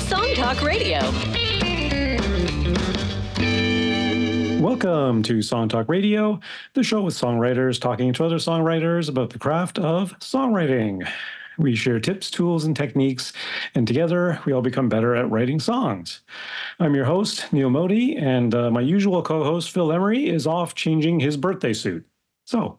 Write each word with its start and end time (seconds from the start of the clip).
Song 0.00 0.34
Talk 0.34 0.62
Radio. 0.62 1.00
Welcome 4.60 5.22
to 5.22 5.42
Song 5.42 5.68
Talk 5.68 5.88
Radio, 5.88 6.40
the 6.74 6.82
show 6.82 7.02
with 7.02 7.14
songwriters 7.14 7.80
talking 7.80 8.12
to 8.14 8.24
other 8.24 8.36
songwriters 8.36 9.08
about 9.08 9.30
the 9.30 9.38
craft 9.38 9.78
of 9.78 10.18
songwriting. 10.18 11.08
We 11.58 11.76
share 11.76 12.00
tips, 12.00 12.30
tools, 12.30 12.64
and 12.64 12.74
techniques, 12.74 13.32
and 13.74 13.86
together 13.86 14.40
we 14.44 14.52
all 14.52 14.62
become 14.62 14.88
better 14.88 15.14
at 15.14 15.30
writing 15.30 15.60
songs. 15.60 16.22
I'm 16.80 16.94
your 16.94 17.04
host, 17.04 17.52
Neil 17.52 17.70
Modi, 17.70 18.16
and 18.16 18.54
uh, 18.54 18.70
my 18.70 18.80
usual 18.80 19.22
co 19.22 19.44
host, 19.44 19.70
Phil 19.70 19.92
Emery, 19.92 20.28
is 20.28 20.46
off 20.46 20.74
changing 20.74 21.20
his 21.20 21.36
birthday 21.36 21.72
suit. 21.72 22.04
So, 22.44 22.78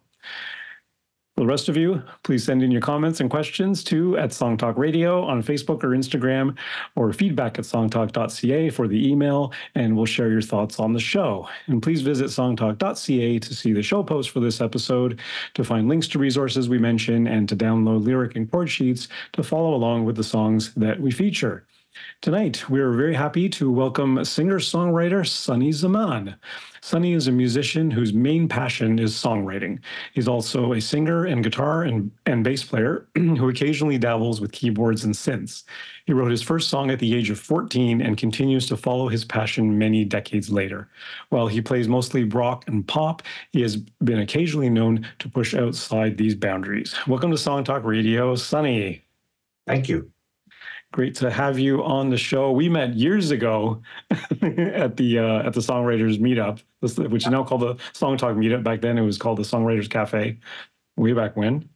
the 1.38 1.46
rest 1.46 1.68
of 1.68 1.76
you, 1.76 2.02
please 2.24 2.46
send 2.46 2.64
in 2.64 2.72
your 2.72 2.82
comments 2.82 3.20
and 3.20 3.30
questions 3.30 3.84
to 3.84 4.18
at 4.18 4.32
Song 4.32 4.56
Talk 4.56 4.78
Radio 4.78 5.22
on 5.24 5.44
Facebook 5.44 5.84
or 5.84 5.90
Instagram, 5.90 6.56
or 6.96 7.12
feedback 7.12 7.60
at 7.60 7.66
songtalk.ca 7.66 8.70
for 8.70 8.88
the 8.88 9.09
email, 9.09 9.52
and 9.76 9.98
we'll 9.98 10.06
share 10.06 10.32
your 10.32 10.42
thoughts 10.42 10.80
on 10.80 10.94
the 10.94 11.00
show. 11.00 11.48
And 11.68 11.84
please 11.84 12.02
visit 12.02 12.28
songtalk.ca 12.28 13.40
to 13.40 13.56
see 13.56 13.73
the 13.73 13.84
show 13.84 14.02
post 14.02 14.30
for 14.30 14.40
this 14.40 14.62
episode, 14.62 15.20
to 15.56 15.64
find 15.66 15.90
links 15.90 16.08
to 16.09 16.20
resources 16.20 16.70
we 16.70 16.78
mention, 16.78 17.28
and 17.28 17.50
to 17.50 17.56
download 17.56 18.06
lyric 18.06 18.38
and 18.38 18.50
chord 18.50 18.70
sheets 18.70 19.09
to 19.34 19.44
follow 19.44 19.76
along 19.76 20.06
with 20.06 20.16
the 20.16 20.23
songs 20.23 20.73
that 20.76 21.02
we 21.02 21.12
feature. 21.12 21.66
Tonight, 22.22 22.67
we 22.70 22.80
are 22.80 22.91
very 22.91 23.13
happy 23.13 23.48
to 23.49 23.72
welcome 23.72 24.26
singer 24.26 24.58
songwriter 24.58 25.27
Sunny 25.27 25.72
Zaman. 25.72 26.36
Sunny 26.81 27.13
is 27.13 27.27
a 27.27 27.31
musician 27.31 27.91
whose 27.91 28.13
main 28.13 28.48
passion 28.48 28.98
is 28.98 29.13
songwriting. 29.13 29.80
He's 30.13 30.27
also 30.27 30.73
a 30.73 30.81
singer 30.81 31.26
and 31.26 31.44
guitar 31.44 31.84
and, 31.84 32.09
and 32.26 32.44
bass 32.44 32.63
player 32.63 33.08
who 33.16 33.50
occasionally 33.50 34.00
dabbles 34.00 34.41
with 34.41 34.52
keyboards 34.52 35.03
and 35.03 35.13
synths. 35.13 35.66
He 36.05 36.13
wrote 36.13 36.31
his 36.31 36.41
first 36.41 36.70
song 36.70 36.89
at 36.89 36.98
the 36.98 37.16
age 37.16 37.30
of 37.30 37.39
14 37.39 38.02
and 38.02 38.17
continues 38.17 38.66
to 38.67 38.77
follow 38.77 39.08
his 39.08 39.23
passion 39.23 39.77
many 39.77 40.03
decades 40.03 40.50
later. 40.50 40.89
While 41.30 41.48
he 41.48 41.61
plays 41.61 41.88
mostly 41.88 42.23
rock 42.23 42.64
and 42.67 42.88
pop, 42.88 43.22
he 43.52 43.61
has 43.61 43.77
been 43.77 44.20
occasionally 44.20 44.70
known 44.70 45.08
to 45.20 45.30
push 45.30 45.53
outside 45.53 46.17
these 46.17 46.33
boundaries. 46.33 46.95
Welcome 47.08 47.30
to 47.31 47.38
Song 47.38 47.64
Talk 47.64 47.83
Radio, 47.83 48.36
Sunny. 48.36 49.05
Thank 49.67 49.89
you. 49.89 50.11
Great 50.94 51.16
to 51.16 51.30
have 51.30 51.59
you 51.59 51.83
on 51.83 52.09
the 52.09 52.17
show. 52.17 52.52
We 52.52 52.69
met 52.69 52.94
years 52.94 53.31
ago 53.31 53.81
at 54.11 54.95
the 54.95 55.19
uh, 55.19 55.45
at 55.45 55.53
the 55.53 55.59
Songwriters 55.59 56.19
Meetup, 56.19 56.61
which 57.11 57.25
is 57.25 57.30
now 57.30 57.44
called 57.44 57.61
the 57.61 57.77
Song 57.94 58.17
Talk 58.17 58.36
Meetup. 58.36 58.64
Back 58.64 58.81
then, 58.81 58.97
it 58.97 59.02
was 59.02 59.17
called 59.17 59.38
the 59.38 59.44
Songwriters 59.44 59.89
Cafe. 59.89 60.39
Way 60.97 61.11
back 61.11 61.36
when. 61.36 61.67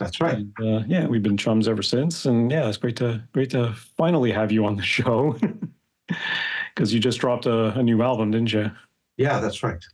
That's 0.00 0.20
right. 0.20 0.38
And, 0.38 0.54
uh, 0.60 0.82
yeah, 0.88 1.06
we've 1.06 1.22
been 1.22 1.36
chums 1.36 1.68
ever 1.68 1.82
since, 1.82 2.24
and 2.24 2.50
yeah, 2.50 2.66
it's 2.66 2.78
great 2.78 2.96
to 2.96 3.22
great 3.32 3.50
to 3.50 3.74
finally 3.96 4.32
have 4.32 4.50
you 4.50 4.64
on 4.64 4.74
the 4.74 4.82
show 4.96 5.36
because 6.74 6.92
you 6.92 6.98
just 6.98 7.20
dropped 7.20 7.46
a, 7.46 7.78
a, 7.78 7.82
new 7.82 8.02
album, 8.02 8.30
didn't 8.30 8.52
you? 8.52 8.70
Yeah, 9.18 9.38
that's 9.40 9.62
right. 9.62 9.84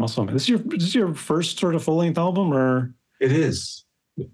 Awesome. 0.00 0.26
This 0.26 0.42
is 0.42 0.48
your 0.48 0.58
this 0.60 0.84
is 0.84 0.94
your 0.94 1.12
first 1.12 1.58
sort 1.58 1.74
of 1.74 1.82
full 1.82 1.96
length 1.96 2.18
album, 2.18 2.54
or 2.54 2.94
it 3.20 3.32
is. 3.32 3.84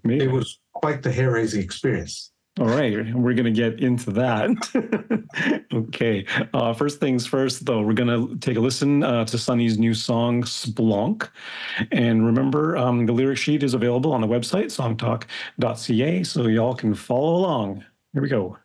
It 0.03 0.31
was 0.31 0.59
quite 0.73 1.01
the 1.01 1.11
hair 1.11 1.31
raising 1.31 1.61
experience. 1.61 2.31
All 2.57 2.67
right, 2.67 3.13
we're 3.13 3.33
going 3.33 3.43
to 3.43 3.51
get 3.51 3.81
into 3.81 4.11
that. 4.11 5.67
okay, 5.73 6.25
uh, 6.53 6.73
first 6.73 7.01
things 7.01 7.25
first, 7.27 7.65
though, 7.65 7.81
we're 7.81 7.91
going 7.91 8.07
to 8.07 8.37
take 8.37 8.55
a 8.55 8.61
listen 8.61 9.03
uh, 9.03 9.25
to 9.25 9.37
Sunny's 9.37 9.77
new 9.77 9.93
song, 9.93 10.41
Splonk. 10.43 11.29
And 11.91 12.25
remember, 12.25 12.77
um, 12.77 13.05
the 13.05 13.11
lyric 13.11 13.37
sheet 13.39 13.61
is 13.61 13.73
available 13.73 14.13
on 14.13 14.21
the 14.21 14.27
website, 14.27 14.67
songtalk.ca, 14.67 16.23
so 16.23 16.47
y'all 16.47 16.75
can 16.75 16.95
follow 16.95 17.35
along. 17.35 17.83
Here 18.13 18.21
we 18.21 18.29
go. 18.29 18.57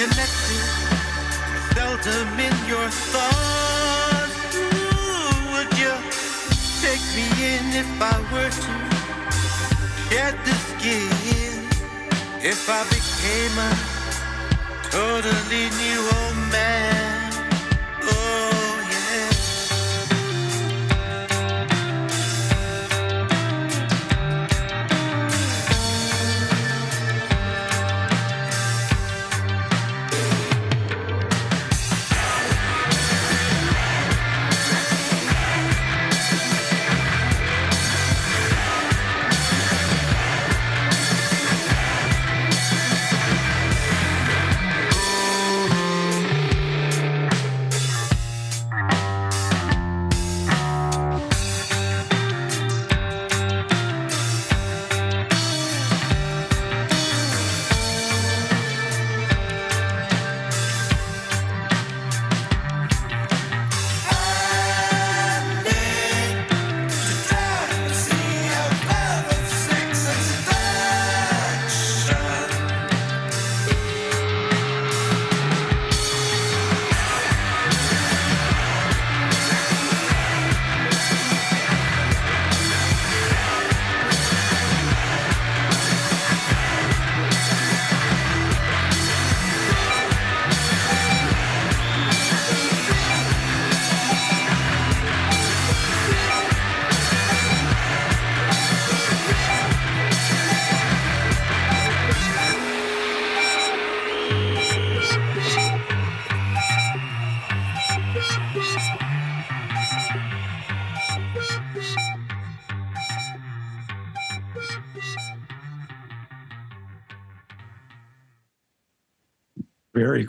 connected, 0.00 0.64
felt 1.76 2.02
them 2.02 2.40
in 2.40 2.56
your 2.66 2.88
thoughts. 3.12 4.56
Ooh, 4.56 5.52
would 5.52 5.72
you 5.76 5.92
take 6.80 7.04
me 7.16 7.26
in 7.52 7.64
if 7.82 7.90
I 8.00 8.16
were 8.32 8.48
to 8.48 8.72
shed 10.08 10.34
the 10.46 10.54
skin? 10.68 11.68
If 12.40 12.64
I 12.70 12.82
became 12.96 13.56
a 13.68 13.72
totally 14.90 15.68
new 15.82 16.00
old 16.16 16.36
man. 16.50 17.19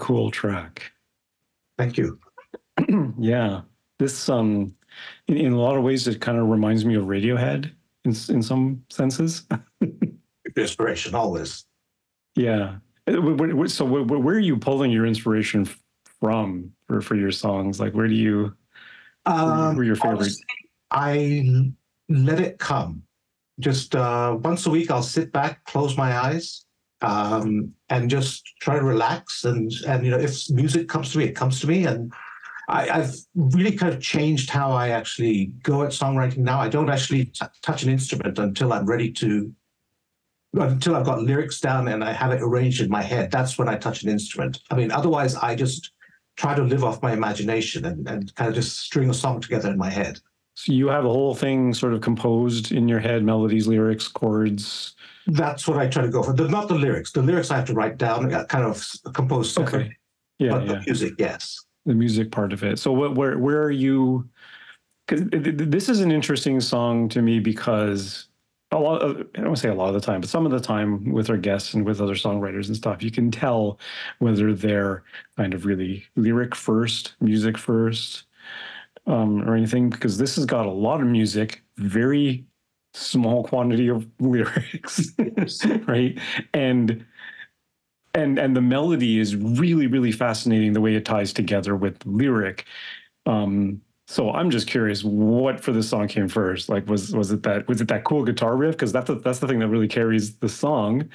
Cool 0.02 0.32
track. 0.32 0.92
Thank 1.78 1.96
you. 1.98 2.20
yeah. 3.20 3.62
This 4.00 4.28
um 4.28 4.76
in, 5.28 5.38
in 5.38 5.54
a 5.54 5.60
lot 5.60 5.78
of 5.78 5.84
ways 5.84 6.08
it 6.08 6.20
kind 6.20 6.38
of 6.38 6.48
reminds 6.48 6.84
me 6.84 6.96
of 6.96 7.06
Radiohead 7.06 7.72
in 8.04 8.16
in 8.30 8.42
some 8.42 8.84
senses. 8.90 9.48
Inspiration 10.58 11.16
always. 11.16 11.66
Yeah. 12.36 12.78
Uh, 13.08 13.68
so 13.68 13.86
where 13.86 14.36
are 14.36 14.40
you 14.40 14.58
pulling 14.58 14.92
your 14.92 15.06
inspiration 15.06 15.68
from 16.20 16.72
for, 16.88 17.02
for 17.02 17.16
your 17.16 17.32
songs? 17.32 17.80
Like 17.80 17.94
where 17.94 18.08
do 18.08 18.16
you 18.16 18.56
um, 19.28 19.76
where 19.76 19.86
your 19.86 19.96
favorite? 19.96 20.34
I 20.90 21.72
let 22.10 22.40
it 22.40 22.58
come. 22.58 23.04
Just 23.60 23.96
uh, 23.96 24.38
once 24.42 24.66
a 24.66 24.72
week, 24.72 24.90
I'll 24.90 25.04
sit 25.04 25.32
back, 25.32 25.64
close 25.66 25.96
my 25.96 26.18
eyes, 26.18 26.66
um, 27.02 27.74
and 27.90 28.10
just 28.10 28.46
try 28.62 28.76
to 28.76 28.84
relax. 28.84 29.44
And 29.44 29.72
and 29.88 30.06
you 30.06 30.12
know, 30.12 30.20
if 30.20 30.50
music 30.50 30.88
comes 30.88 31.12
to 31.12 31.18
me, 31.18 31.26
it 31.26 31.36
comes 31.36 31.60
to 31.62 31.68
me. 31.68 31.86
And 31.86 32.14
I, 32.70 32.86
have 32.86 33.16
really 33.36 33.74
kind 33.74 33.94
of 33.94 34.02
changed 34.02 34.50
how 34.50 34.72
I 34.72 34.90
actually 34.90 35.48
go 35.64 35.84
at 35.84 35.90
songwriting 35.90 36.38
now. 36.38 36.60
I 36.60 36.70
don't 36.70 36.90
actually 36.90 37.26
t- 37.26 37.46
touch 37.62 37.84
an 37.84 37.90
instrument 37.90 38.40
until 38.40 38.72
I'm 38.72 38.86
ready 38.86 39.12
to, 39.14 39.54
until 40.54 40.96
I've 40.96 41.06
got 41.06 41.22
lyrics 41.22 41.60
down 41.60 41.88
and 41.90 42.04
I 42.04 42.14
have 42.14 42.32
it 42.32 42.42
arranged 42.42 42.82
in 42.82 42.90
my 42.90 43.02
head. 43.02 43.32
That's 43.32 43.58
when 43.58 43.68
I 43.68 43.76
touch 43.76 44.04
an 44.04 44.10
instrument. 44.10 44.60
I 44.70 44.76
mean, 44.76 44.92
otherwise, 44.92 45.36
I 45.36 45.56
just 45.56 45.92
try 46.38 46.56
to 46.56 46.64
live 46.64 46.84
off 46.84 47.02
my 47.02 47.12
imagination 47.12 47.86
and, 47.86 48.08
and 48.08 48.34
kind 48.36 48.48
of 48.48 48.56
just 48.56 48.80
string 48.80 49.10
a 49.10 49.14
song 49.14 49.42
together 49.42 49.70
in 49.70 49.78
my 49.78 49.90
head. 49.90 50.20
So 50.56 50.74
you 50.74 50.88
have 50.90 51.06
a 51.06 51.10
whole 51.10 51.34
thing 51.34 51.74
sort 51.74 51.94
of 51.94 52.02
composed 52.02 52.72
in 52.72 52.88
your 52.88 53.00
head, 53.00 53.24
melodies, 53.24 53.68
lyrics, 53.68 54.08
chords. 54.08 54.96
That's 55.28 55.68
what 55.68 55.78
I 55.78 55.88
try 55.88 56.04
to 56.04 56.10
go 56.10 56.24
for. 56.24 56.34
The, 56.34 56.48
not 56.48 56.68
the 56.68 56.76
lyrics. 56.76 57.12
The 57.12 57.22
lyrics 57.22 57.52
I 57.52 57.56
have 57.58 57.66
to 57.66 57.74
write 57.74 57.98
down, 57.98 58.34
uh, 58.34 58.46
kind 58.46 58.66
of 58.66 58.86
compose 59.14 59.54
separate. 59.54 59.88
Okay. 59.88 59.98
Yeah, 60.40 60.52
but 60.52 60.66
yeah. 60.66 60.74
the 60.74 60.80
music, 60.86 61.14
yes. 61.18 61.64
The 61.86 61.94
music 61.94 62.32
part 62.32 62.54
of 62.54 62.64
it. 62.64 62.80
So 62.80 62.92
what, 62.92 63.16
where 63.16 63.38
where 63.38 63.62
are 63.64 63.72
you? 63.72 64.28
Because 65.08 65.28
this 65.32 65.90
is 65.90 66.00
an 66.02 66.12
interesting 66.12 66.60
song 66.60 67.10
to 67.10 67.22
me 67.22 67.40
because 67.40 68.28
a 68.72 68.80
lot. 68.80 69.02
Of, 69.02 69.18
I 69.18 69.40
don't 69.40 69.46
want 69.46 69.58
to 69.58 69.62
say 69.62 69.70
a 69.70 69.76
lot 69.76 69.90
of 69.90 69.94
the 69.94 70.02
time, 70.02 70.22
but 70.22 70.30
some 70.30 70.46
of 70.46 70.52
the 70.52 70.60
time 70.60 71.12
with 71.12 71.30
our 71.30 71.38
guests 71.38 71.74
and 71.74 71.86
with 71.86 72.02
other 72.02 72.16
songwriters 72.16 72.68
and 72.68 72.76
stuff, 72.76 73.04
you 73.04 73.12
can 73.12 73.32
tell 73.32 73.80
whether 74.20 74.54
they're 74.54 75.04
kind 75.38 75.54
of 75.54 75.66
really 75.66 76.06
lyric 76.16 76.56
first, 76.56 77.16
music 77.20 77.58
first, 77.58 78.24
um, 79.08 79.48
or 79.48 79.56
anything 79.56 79.90
because 79.90 80.18
this 80.18 80.36
has 80.36 80.46
got 80.46 80.66
a 80.66 80.72
lot 80.72 81.02
of 81.02 81.08
music, 81.08 81.64
very 81.78 82.46
small 82.94 83.44
quantity 83.44 83.90
of 83.90 84.08
lyrics, 84.20 85.12
right? 85.88 86.18
And 86.54 87.06
and 88.14 88.38
and 88.38 88.56
the 88.56 88.62
melody 88.62 89.20
is 89.20 89.36
really 89.36 89.88
really 89.88 90.12
fascinating 90.12 90.74
the 90.74 90.82
way 90.82 90.96
it 90.96 91.06
ties 91.06 91.34
together 91.34 91.76
with 91.76 91.98
lyric. 92.06 92.66
Um, 93.26 93.82
so 94.12 94.30
I'm 94.32 94.50
just 94.50 94.68
curious, 94.68 95.06
what 95.06 95.62
for 95.62 95.72
this 95.72 95.88
song 95.88 96.10
came 96.10 96.28
first? 96.28 96.68
Like, 96.68 96.86
was 96.88 97.16
was 97.16 97.32
it 97.32 97.44
that 97.44 97.66
was 97.70 97.80
it 97.80 97.88
that 97.88 98.04
cool 98.04 98.26
guitar 98.26 98.58
riff? 98.58 98.76
Because 98.76 98.92
that's 98.92 99.08
the, 99.08 99.16
that's 99.16 99.40
the 99.40 99.48
thing 99.48 99.60
that 99.60 99.70
really 99.70 99.88
carries 99.88 100.36
the 100.36 100.50
song. 100.50 101.08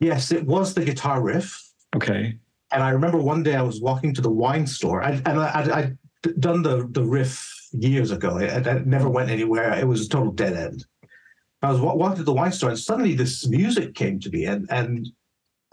Yes, 0.00 0.32
it 0.32 0.44
was 0.44 0.74
the 0.74 0.84
guitar 0.84 1.22
riff. 1.22 1.62
Okay. 1.94 2.36
And 2.72 2.82
I 2.82 2.90
remember 2.90 3.18
one 3.18 3.44
day 3.44 3.54
I 3.54 3.62
was 3.62 3.80
walking 3.80 4.12
to 4.14 4.20
the 4.20 4.30
wine 4.30 4.66
store, 4.66 5.02
and 5.02 5.28
I, 5.28 5.46
I, 5.46 5.78
I 5.78 5.92
done 6.38 6.62
the 6.62 6.88
the 6.90 7.04
riff 7.04 7.68
years 7.72 8.10
ago. 8.10 8.38
It, 8.38 8.66
it, 8.66 8.86
never 8.86 9.08
went 9.08 9.30
anywhere. 9.30 9.72
It 9.78 9.86
was 9.86 10.06
a 10.06 10.08
total 10.08 10.32
dead 10.32 10.54
end. 10.54 10.84
I 11.62 11.70
was 11.70 11.80
walking 11.80 12.16
to 12.16 12.24
the 12.24 12.32
wine 12.32 12.52
store, 12.52 12.70
and 12.70 12.78
suddenly 12.78 13.14
this 13.14 13.46
music 13.46 13.94
came 13.94 14.18
to 14.20 14.30
me, 14.30 14.46
and 14.46 14.66
and 14.70 15.08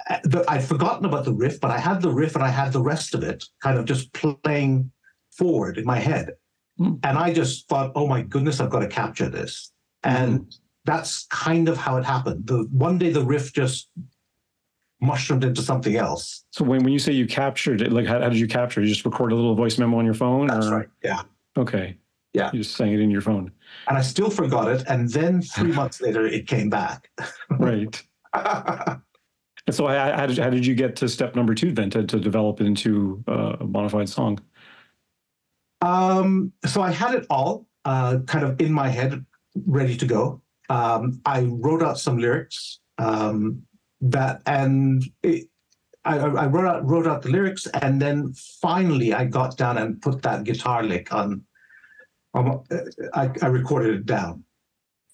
uh, 0.10 0.20
the, 0.24 0.46
I'd 0.48 0.64
forgotten 0.64 1.06
about 1.06 1.26
the 1.26 1.34
riff, 1.34 1.60
but 1.60 1.72
I 1.72 1.80
had 1.80 2.02
the 2.02 2.12
riff 2.12 2.36
and 2.36 2.44
I 2.44 2.50
had 2.50 2.74
the 2.74 2.82
rest 2.82 3.16
of 3.16 3.24
it 3.24 3.44
kind 3.62 3.78
of 3.78 3.86
just 3.86 4.14
playing 4.14 4.92
forward 5.32 5.78
in 5.78 5.86
my 5.86 6.00
head, 6.00 6.34
mm. 6.80 7.00
and 7.04 7.18
I 7.18 7.34
just 7.34 7.68
thought, 7.68 7.92
oh 7.96 8.08
my 8.08 8.22
goodness, 8.22 8.60
I've 8.60 8.70
got 8.70 8.80
to 8.80 8.88
capture 8.88 9.30
this, 9.30 9.72
and 10.04 10.42
mm. 10.42 10.56
that's 10.86 11.26
kind 11.28 11.70
of 11.70 11.78
how 11.78 11.98
it 11.98 12.06
happened. 12.06 12.48
The 12.48 12.68
one 12.72 12.98
day 12.98 13.12
the 13.12 13.26
riff 13.26 13.54
just 13.54 13.90
mushroomed 15.02 15.44
into 15.44 15.62
something 15.62 15.96
else. 15.96 16.46
So 16.52 16.64
when, 16.64 16.84
when 16.84 16.94
you 16.94 17.00
say 17.00 17.14
you 17.14 17.26
captured 17.26 17.82
it, 17.82 17.92
like 17.92 18.06
how, 18.06 18.20
how 18.20 18.30
did 18.30 18.40
you 18.40 18.48
capture 18.48 18.82
it? 18.82 18.84
You 18.84 18.90
just 18.90 19.06
record 19.06 19.32
a 19.32 19.36
little 19.36 19.56
voice 19.56 19.78
memo 19.78 19.98
on 19.98 20.06
your 20.06 20.14
phone? 20.14 20.48
That's 20.48 20.68
or? 20.68 20.78
right. 20.78 20.88
Yeah. 21.04 21.22
Okay. 21.58 21.98
Yeah. 22.34 22.52
You 22.54 22.60
just 22.60 22.76
sang 22.76 22.94
it 22.94 23.00
in 23.00 23.10
your 23.10 23.22
phone. 23.22 23.52
And 23.88 23.98
I 23.98 24.02
still 24.02 24.30
forgot 24.30 24.70
it. 24.70 24.84
And 24.88 25.10
then 25.10 25.42
three 25.42 25.72
months 25.72 26.02
later, 26.02 26.26
it 26.26 26.48
came 26.48 26.70
back. 26.70 27.10
right. 27.50 28.02
and 28.34 29.02
so 29.72 29.88
how, 29.88 30.12
how, 30.16 30.26
did, 30.26 30.38
how 30.38 30.50
did 30.50 30.66
you 30.66 30.76
get 30.76 30.96
to 30.98 31.10
step 31.10 31.36
number 31.36 31.56
two 31.56 31.72
then 31.72 31.90
to, 31.92 32.06
to 32.06 32.20
develop 32.20 32.62
it 32.62 32.68
into 32.68 33.24
uh, 33.28 33.58
a 33.60 33.66
bona 33.66 33.90
fide 33.90 34.10
song? 34.10 34.40
Um, 35.82 36.52
so 36.66 36.82
I 36.82 36.92
had 36.92 37.16
it 37.16 37.26
all 37.30 37.66
uh, 37.86 38.20
kind 38.28 38.46
of 38.46 38.60
in 38.60 38.74
my 38.74 38.90
head, 38.90 39.26
ready 39.66 39.96
to 39.98 40.06
go. 40.06 40.42
Um, 40.70 41.22
I 41.26 41.44
wrote 41.44 41.82
out 41.82 41.98
some 41.98 42.18
lyrics. 42.18 42.80
Um, 42.98 43.64
that 44.02 44.42
and 44.46 45.04
it, 45.24 45.48
I, 46.06 46.18
I, 46.18 46.46
wrote 46.48 46.66
out 46.66 46.88
wrote 46.88 47.08
out 47.08 47.22
the 47.22 47.30
lyrics 47.30 47.68
and 47.68 48.02
then 48.02 48.34
finally 48.62 49.14
I 49.14 49.26
got 49.26 49.58
down 49.58 49.78
and 49.78 50.02
put 50.02 50.22
that 50.22 50.44
guitar 50.44 50.84
lick 50.84 51.14
on. 51.14 51.44
on 52.34 52.64
I, 53.14 53.30
I 53.42 53.48
recorded 53.48 53.96
it 53.96 54.06
down. 54.06 54.44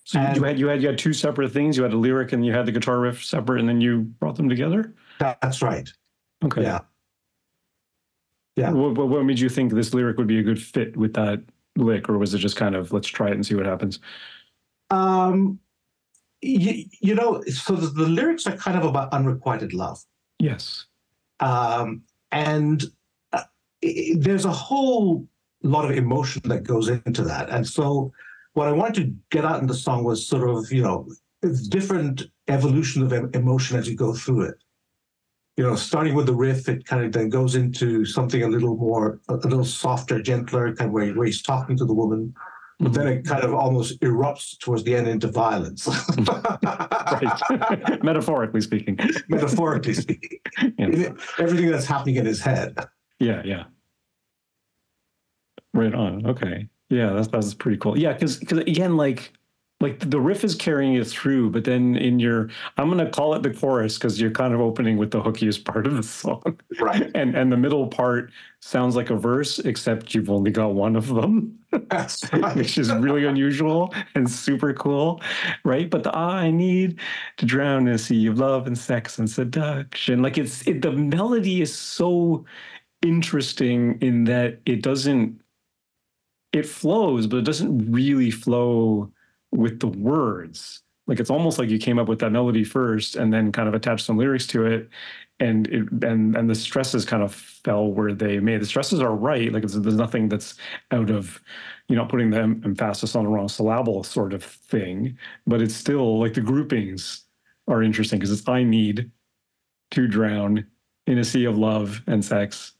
So 0.06 0.20
and 0.20 0.38
you 0.38 0.44
had 0.44 0.60
you 0.60 0.68
had 0.68 0.82
you 0.84 0.88
had 0.88 1.00
two 1.00 1.14
separate 1.14 1.52
things. 1.52 1.78
You 1.78 1.84
had 1.84 1.94
a 1.94 1.98
lyric 1.98 2.32
and 2.32 2.46
you 2.46 2.54
had 2.54 2.68
the 2.68 2.72
guitar 2.72 3.00
riff 3.00 3.26
separate, 3.26 3.60
and 3.60 3.68
then 3.68 3.82
you 3.82 4.02
brought 4.02 4.36
them 4.36 4.48
together. 4.48 4.94
That's 5.20 5.64
right. 5.64 5.90
Okay. 6.44 6.62
Yeah. 6.62 6.82
Yeah. 8.56 8.72
What, 8.72 8.96
what 8.96 9.26
made 9.26 9.40
you 9.40 9.50
think 9.50 9.74
this 9.74 9.96
lyric 9.96 10.18
would 10.18 10.28
be 10.28 10.38
a 10.38 10.44
good 10.44 10.62
fit 10.62 10.96
with 10.96 11.14
that 11.16 11.42
lick, 11.76 12.08
or 12.08 12.20
was 12.20 12.36
it 12.36 12.38
just 12.38 12.56
kind 12.56 12.76
of 12.76 12.94
let's 12.94 13.08
try 13.08 13.30
it 13.30 13.34
and 13.34 13.44
see 13.44 13.56
what 13.56 13.66
happens? 13.66 14.00
Um, 14.92 15.60
you, 16.46 16.86
you 17.02 17.16
know, 17.16 17.42
so 17.44 17.76
the, 17.76 17.88
the, 17.88 18.08
lyrics 18.08 18.46
are 18.46 18.56
kind 18.56 18.78
of 18.78 18.86
about 18.86 19.12
unrequited 19.12 19.74
love. 19.74 20.00
Yes. 20.40 20.86
Um, 21.40 22.04
and 22.32 22.84
uh, 23.34 23.44
it, 23.82 24.22
there's 24.22 24.46
a 24.46 24.52
whole 24.52 25.28
lot 25.64 25.86
of 25.86 25.98
emotion 25.98 26.42
that 26.46 26.64
goes 26.64 26.90
into 26.90 27.24
that. 27.24 27.50
And 27.50 27.68
so 27.68 28.12
what 28.54 28.68
I 28.68 28.72
wanted 28.72 28.96
to 28.96 29.14
get 29.32 29.46
out 29.46 29.60
in 29.60 29.68
the 29.68 29.74
song 29.74 30.04
was 30.04 30.28
sort 30.28 30.48
of, 30.48 30.72
you 30.72 30.84
know, 30.84 31.08
different 31.70 32.24
evolution 32.48 33.04
of 33.04 33.36
emotion 33.36 33.78
as 33.78 33.90
you 33.90 33.96
go 33.96 34.14
through 34.14 34.42
it. 34.42 34.56
You 35.58 35.64
know, 35.64 35.76
starting 35.76 36.16
with 36.16 36.26
the 36.26 36.36
riff, 36.36 36.68
it 36.68 36.86
kind 36.86 37.06
of 37.06 37.14
then 37.14 37.30
goes 37.30 37.56
into 37.56 38.04
something 38.06 38.44
a 38.44 38.48
little 38.48 38.76
more, 38.76 39.22
a 39.30 39.36
little 39.36 39.64
softer, 39.64 40.22
gentler, 40.22 40.76
kind 40.76 40.90
of 40.90 40.94
where, 40.94 41.14
where 41.14 41.26
he's 41.26 41.42
talking 41.42 41.78
to 41.78 41.86
the 41.86 41.94
woman 41.94 42.36
but 42.80 42.94
then 42.94 43.08
it 43.08 43.24
mm-hmm. 43.24 43.34
kind 43.34 43.44
of 43.44 43.54
almost 43.54 44.00
erupts 44.02 44.58
towards 44.60 44.84
the 44.84 44.96
end 44.96 45.08
into 45.08 45.28
violence. 45.28 45.88
Right. 46.18 48.04
Metaphorically 48.04 48.62
speaking. 48.62 49.00
Metaphorically 49.30 49.94
speaking. 49.94 50.40
Yes. 50.78 51.14
Everything 51.38 51.70
that's 51.70 51.86
happening 51.86 52.16
in 52.16 52.26
his 52.26 52.40
head. 52.40 52.78
Yeah, 53.20 53.42
yeah. 53.44 53.66
Right 55.74 55.94
on. 55.94 56.26
Okay. 56.26 56.68
Yeah, 56.90 57.12
that's 57.14 57.28
that's 57.28 57.54
pretty 57.54 57.78
cool. 57.78 57.98
Yeah, 57.98 58.14
because 58.14 58.38
because 58.38 58.60
again, 58.60 58.96
like 58.96 59.34
like 59.82 60.10
the 60.10 60.20
riff 60.20 60.46
is 60.46 60.56
carrying 60.56 60.94
you 60.94 61.04
through, 61.04 61.50
but 61.50 61.66
then 61.66 61.98
in 61.98 62.18
your 62.18 62.50
I'm 62.78 62.90
gonna 62.90 63.10
call 63.10 63.34
it 63.34 63.44
the 63.44 63.54
chorus 63.54 63.98
because 63.98 64.22
you're 64.22 64.32
kind 64.32 64.54
of 64.54 64.62
opening 64.62 64.98
with 64.98 65.12
the 65.12 65.22
hookiest 65.22 65.66
part 65.66 65.86
of 65.86 65.98
the 65.98 66.04
song. 66.04 66.60
Right. 66.80 67.12
And 67.16 67.36
and 67.36 67.52
the 67.52 67.58
middle 67.58 67.88
part 67.88 68.32
sounds 68.62 68.96
like 68.96 69.10
a 69.10 69.16
verse, 69.16 69.60
except 69.60 70.16
you've 70.16 70.30
only 70.30 70.50
got 70.52 70.74
one 70.74 70.96
of 70.96 71.08
them. 71.08 71.60
Right. 71.72 72.56
which 72.56 72.78
is 72.78 72.92
really 72.94 73.26
unusual 73.34 73.94
and 74.16 74.30
super 74.30 74.74
cool. 74.74 75.22
Right. 75.66 75.90
But 75.90 76.04
the 76.04 76.16
I 76.16 76.52
need 76.52 77.00
to 77.38 77.46
drown 77.46 77.88
in 77.88 77.96
a 77.96 77.98
sea 77.98 78.28
of 78.28 78.40
love 78.40 78.68
and 78.68 78.78
sex 78.78 79.20
and 79.20 79.30
seduction. 79.30 80.22
Like 80.22 80.38
it's 80.38 80.66
it, 80.68 80.82
the 80.82 80.94
melody 80.94 81.62
is 81.62 81.76
so 81.76 82.46
interesting 83.02 83.98
in 84.02 84.24
that 84.26 84.62
it 84.66 84.82
doesn't 84.82 85.42
it 86.54 86.66
flows, 86.66 87.28
but 87.28 87.38
it 87.38 87.46
doesn't 87.46 87.92
really 87.92 88.32
flow 88.32 89.12
with 89.56 89.80
the 89.80 89.88
words. 89.88 90.82
Like 91.08 91.20
it's 91.20 91.30
almost 91.30 91.60
like 91.60 91.70
you 91.70 91.78
came 91.78 92.00
up 92.00 92.08
with 92.08 92.20
that 92.20 92.32
melody 92.32 92.64
first 92.64 93.16
and 93.16 93.32
then 93.32 93.52
kind 93.52 93.68
of 93.68 93.74
attached 93.74 94.06
some 94.06 94.18
lyrics 94.18 94.48
to 94.48 94.66
it. 94.66 94.90
And 95.40 95.68
it 95.68 95.92
and 96.04 96.36
and 96.36 96.50
the 96.50 96.56
stresses 96.56 97.06
kind 97.06 97.22
of 97.22 97.34
fell 97.34 97.92
where 97.92 98.14
they 98.14 98.40
may. 98.40 98.58
The 98.58 98.66
stresses 98.66 99.02
are 99.02 99.14
right. 99.14 99.52
Like 99.52 99.64
there's 99.64 99.96
nothing 99.96 100.30
that's 100.30 100.56
out 100.92 101.10
of, 101.10 101.42
you 101.90 101.96
know, 101.96 102.06
putting 102.06 102.30
the 102.30 102.40
emphasis 102.40 103.16
on 103.16 103.26
the 103.26 103.30
wrong 103.30 103.50
syllable 103.50 104.04
sort 104.04 104.34
of 104.34 104.44
thing. 104.44 105.18
But 105.46 105.62
it's 105.62 105.76
still 105.76 106.20
like 106.20 106.34
the 106.34 106.42
groupings 106.42 107.26
are 107.68 107.84
interesting 107.84 108.20
because 108.20 108.32
it's 108.32 108.48
I 108.48 108.64
need 108.64 109.12
to 109.92 110.08
drown 110.08 110.66
in 111.06 111.20
a 111.20 111.24
sea 111.24 111.46
of 111.46 111.58
love 111.58 112.02
and 112.08 112.24
sex 112.24 112.75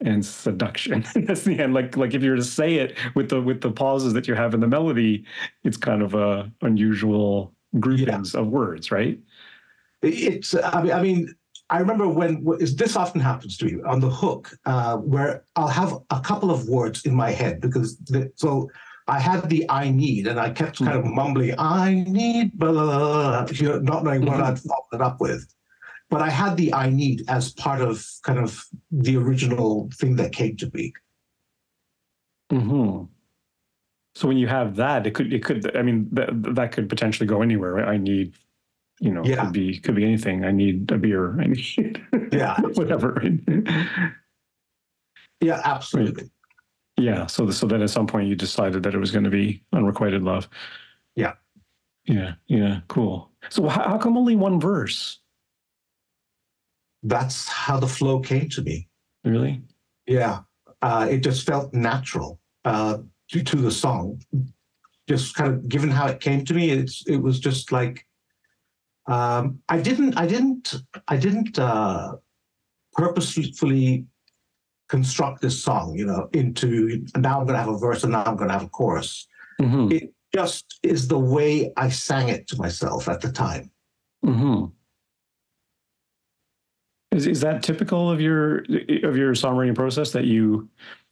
and 0.00 0.24
seduction. 0.24 1.04
That's 1.14 1.42
the 1.42 1.58
end. 1.58 1.74
Like 1.74 1.96
like 1.96 2.14
if 2.14 2.22
you 2.22 2.30
were 2.30 2.36
to 2.36 2.44
say 2.44 2.76
it 2.76 2.96
with 3.14 3.28
the 3.30 3.40
with 3.40 3.60
the 3.60 3.70
pauses 3.70 4.12
that 4.14 4.28
you 4.28 4.34
have 4.34 4.54
in 4.54 4.60
the 4.60 4.68
melody, 4.68 5.24
it's 5.64 5.76
kind 5.76 6.02
of 6.02 6.14
a 6.14 6.50
unusual 6.62 7.54
groupings 7.78 8.34
yeah. 8.34 8.40
of 8.40 8.48
words, 8.48 8.90
right? 8.90 9.18
It's 10.02 10.54
I 10.54 10.82
mean, 10.82 10.92
I 10.92 11.02
mean 11.02 11.34
I 11.70 11.78
remember 11.80 12.08
when 12.08 12.46
this 12.76 12.96
often 12.96 13.20
happens 13.20 13.58
to 13.58 13.66
me 13.66 13.82
on 13.86 14.00
the 14.00 14.08
hook, 14.08 14.50
uh, 14.64 14.96
where 14.96 15.44
I'll 15.56 15.68
have 15.68 15.98
a 16.10 16.20
couple 16.20 16.50
of 16.50 16.68
words 16.68 17.04
in 17.04 17.14
my 17.14 17.30
head 17.30 17.60
because 17.60 17.98
the, 17.98 18.32
so 18.36 18.70
I 19.06 19.18
had 19.18 19.48
the 19.48 19.68
I 19.68 19.90
need, 19.90 20.26
and 20.26 20.40
I 20.40 20.50
kept 20.50 20.78
kind 20.78 20.92
of 20.92 21.04
mm-hmm. 21.04 21.14
mumbling, 21.14 21.54
I 21.58 22.04
need, 22.06 22.58
blah, 22.58 22.72
blah, 22.72 22.84
blah, 22.84 23.78
not 23.80 24.04
knowing 24.04 24.24
what 24.24 24.34
mm-hmm. 24.34 24.42
I'd 24.42 24.58
follow 24.60 24.86
it 24.92 25.00
up 25.00 25.20
with. 25.20 25.46
But 26.10 26.22
I 26.22 26.30
had 26.30 26.56
the 26.56 26.72
I 26.72 26.88
need 26.88 27.24
as 27.28 27.52
part 27.52 27.80
of 27.80 28.04
kind 28.22 28.38
of 28.38 28.64
the 28.90 29.16
original 29.16 29.90
thing 29.94 30.16
that 30.16 30.32
came 30.32 30.56
to 30.56 30.66
be. 30.66 30.94
Hmm. 32.50 33.04
So 34.14 34.26
when 34.26 34.38
you 34.38 34.48
have 34.48 34.76
that, 34.76 35.06
it 35.06 35.14
could, 35.14 35.32
it 35.32 35.44
could, 35.44 35.76
I 35.76 35.82
mean, 35.82 36.08
that 36.12 36.30
that 36.54 36.72
could 36.72 36.88
potentially 36.88 37.26
go 37.26 37.42
anywhere. 37.42 37.74
Right? 37.74 37.88
I 37.88 37.96
need, 37.98 38.34
you 39.00 39.12
know, 39.12 39.22
yeah. 39.24 39.44
could 39.44 39.52
be, 39.52 39.78
could 39.78 39.94
be 39.94 40.04
anything. 40.04 40.44
I 40.44 40.50
need 40.50 40.90
a 40.90 40.98
beer. 40.98 41.38
I 41.40 41.46
need, 41.46 42.02
yeah, 42.32 42.58
whatever. 42.74 43.22
yeah, 45.40 45.60
absolutely. 45.62 46.22
Right. 46.24 46.32
Yeah. 46.98 47.26
So, 47.26 47.50
so 47.50 47.66
then 47.66 47.82
at 47.82 47.90
some 47.90 48.06
point 48.06 48.28
you 48.28 48.34
decided 48.34 48.82
that 48.82 48.94
it 48.94 48.98
was 48.98 49.10
going 49.10 49.24
to 49.24 49.30
be 49.30 49.62
unrequited 49.72 50.22
love. 50.22 50.48
Yeah. 51.14 51.34
Yeah. 52.04 52.34
Yeah. 52.48 52.80
Cool. 52.88 53.30
So 53.50 53.68
how, 53.68 53.88
how 53.88 53.98
come 53.98 54.16
only 54.16 54.36
one 54.36 54.60
verse? 54.60 55.20
That's 57.02 57.48
how 57.48 57.78
the 57.78 57.86
flow 57.86 58.20
came 58.20 58.48
to 58.50 58.62
me. 58.62 58.88
Really? 59.24 59.62
Yeah. 60.06 60.40
Uh, 60.82 61.08
it 61.10 61.18
just 61.18 61.46
felt 61.46 61.72
natural 61.74 62.40
uh, 62.64 62.98
to, 63.30 63.42
to 63.42 63.56
the 63.56 63.70
song. 63.70 64.20
Just 65.08 65.34
kind 65.34 65.52
of 65.52 65.68
given 65.68 65.90
how 65.90 66.06
it 66.06 66.20
came 66.20 66.44
to 66.44 66.54
me, 66.54 66.70
it's 66.70 67.02
it 67.06 67.16
was 67.16 67.40
just 67.40 67.72
like 67.72 68.06
um, 69.06 69.60
I 69.68 69.80
didn't 69.80 70.18
I 70.18 70.26
didn't 70.26 70.74
I 71.08 71.16
didn't 71.16 71.58
uh, 71.58 72.12
purposefully 72.92 74.04
construct 74.88 75.40
this 75.40 75.62
song, 75.62 75.96
you 75.96 76.04
know, 76.04 76.28
into 76.32 77.04
now 77.16 77.40
I'm 77.40 77.46
going 77.46 77.54
to 77.54 77.64
have 77.64 77.68
a 77.68 77.78
verse 77.78 78.04
and 78.04 78.12
now 78.12 78.24
I'm 78.24 78.36
going 78.36 78.48
to 78.48 78.54
have 78.54 78.64
a 78.64 78.68
chorus. 78.68 79.26
Mm-hmm. 79.60 79.92
It 79.92 80.14
just 80.34 80.78
is 80.82 81.08
the 81.08 81.18
way 81.18 81.72
I 81.76 81.88
sang 81.88 82.28
it 82.28 82.46
to 82.48 82.56
myself 82.56 83.08
at 83.08 83.20
the 83.20 83.32
time. 83.32 83.70
Mm-hmm. 84.24 84.66
Is 87.10 87.26
is 87.26 87.40
that 87.40 87.62
typical 87.62 88.10
of 88.10 88.20
your 88.20 88.58
of 88.58 89.16
your 89.16 89.32
songwriting 89.32 89.74
process 89.74 90.12
that 90.12 90.24
you 90.24 90.68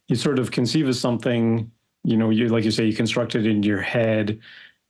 you 0.07 0.15
sort 0.15 0.39
of 0.39 0.51
conceive 0.51 0.87
of 0.87 0.95
something, 0.95 1.71
you 2.03 2.17
know, 2.17 2.29
you 2.29 2.49
like 2.49 2.63
you 2.63 2.71
say 2.71 2.85
you 2.85 2.95
construct 2.95 3.35
it 3.35 3.45
in 3.45 3.63
your 3.63 3.81
head, 3.81 4.39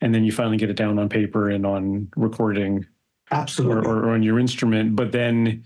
and 0.01 0.13
then 0.13 0.23
you 0.23 0.31
finally 0.31 0.57
get 0.57 0.69
it 0.69 0.75
down 0.75 0.99
on 0.99 1.09
paper 1.09 1.49
and 1.49 1.65
on 1.65 2.09
recording, 2.15 2.85
absolutely, 3.31 3.87
or, 3.87 4.05
or 4.05 4.09
on 4.11 4.21
your 4.21 4.37
instrument, 4.37 4.95
but 4.95 5.11
then 5.11 5.63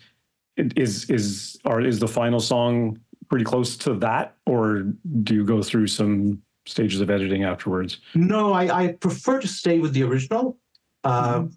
is 0.57 1.09
is 1.09 1.57
or 1.65 1.81
is 1.81 1.99
the 1.99 2.07
final 2.07 2.39
song 2.39 2.99
pretty 3.29 3.45
close 3.45 3.75
to 3.77 3.95
that, 3.95 4.35
or 4.45 4.83
do 5.23 5.33
you 5.33 5.45
go 5.45 5.63
through 5.63 5.87
some 5.87 6.41
stages 6.67 7.01
of 7.01 7.09
editing 7.09 7.43
afterwards? 7.43 7.99
No, 8.13 8.53
I, 8.53 8.83
I 8.83 8.87
prefer 8.93 9.39
to 9.39 9.47
stay 9.47 9.79
with 9.79 9.93
the 9.93 10.03
original 10.03 10.57
uh, 11.03 11.39
mm-hmm. 11.39 11.47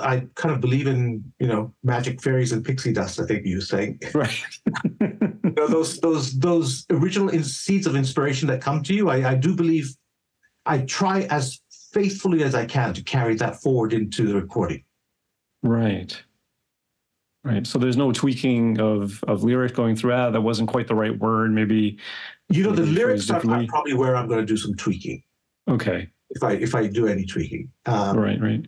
I 0.00 0.26
kind 0.36 0.54
of 0.54 0.60
believe 0.60 0.86
in 0.86 1.24
you 1.38 1.46
know 1.46 1.74
magic 1.82 2.22
fairies 2.22 2.52
and 2.52 2.64
pixie 2.64 2.92
dust. 2.92 3.20
I 3.20 3.26
think 3.26 3.46
you 3.46 3.56
were 3.56 3.62
saying 3.62 4.00
right. 4.14 4.42
you 5.00 5.54
know, 5.56 5.66
those 5.66 5.98
those 6.00 6.38
those 6.38 6.86
original 6.90 7.30
seeds 7.42 7.86
of 7.86 7.96
inspiration 7.96 8.48
that 8.48 8.60
come 8.60 8.82
to 8.84 8.94
you. 8.94 9.10
I, 9.10 9.30
I 9.30 9.34
do 9.34 9.54
believe 9.54 9.94
I 10.66 10.78
try 10.78 11.22
as 11.30 11.60
faithfully 11.92 12.42
as 12.42 12.54
I 12.54 12.64
can 12.64 12.94
to 12.94 13.02
carry 13.02 13.34
that 13.36 13.60
forward 13.60 13.92
into 13.92 14.26
the 14.26 14.34
recording. 14.34 14.84
Right. 15.62 16.22
Right. 17.42 17.66
So 17.66 17.78
there's 17.78 17.96
no 17.96 18.12
tweaking 18.12 18.80
of 18.80 19.22
of 19.24 19.42
lyric 19.42 19.74
going 19.74 19.96
through. 19.96 20.12
Ah, 20.12 20.30
that 20.30 20.40
wasn't 20.40 20.68
quite 20.68 20.86
the 20.86 20.94
right 20.94 21.18
word. 21.18 21.52
Maybe. 21.52 21.98
You 22.50 22.64
know, 22.64 22.72
the 22.72 22.82
lyrics 22.82 23.30
are, 23.30 23.36
are, 23.36 23.66
probably 23.66 23.94
where 23.94 24.16
I'm 24.16 24.28
going 24.28 24.40
to 24.40 24.46
do 24.46 24.56
some 24.56 24.74
tweaking. 24.74 25.22
Okay. 25.68 26.08
If 26.30 26.42
I 26.42 26.52
if 26.52 26.74
I 26.74 26.86
do 26.86 27.06
any 27.06 27.24
tweaking. 27.24 27.70
Um, 27.86 28.18
right. 28.18 28.40
Right. 28.40 28.66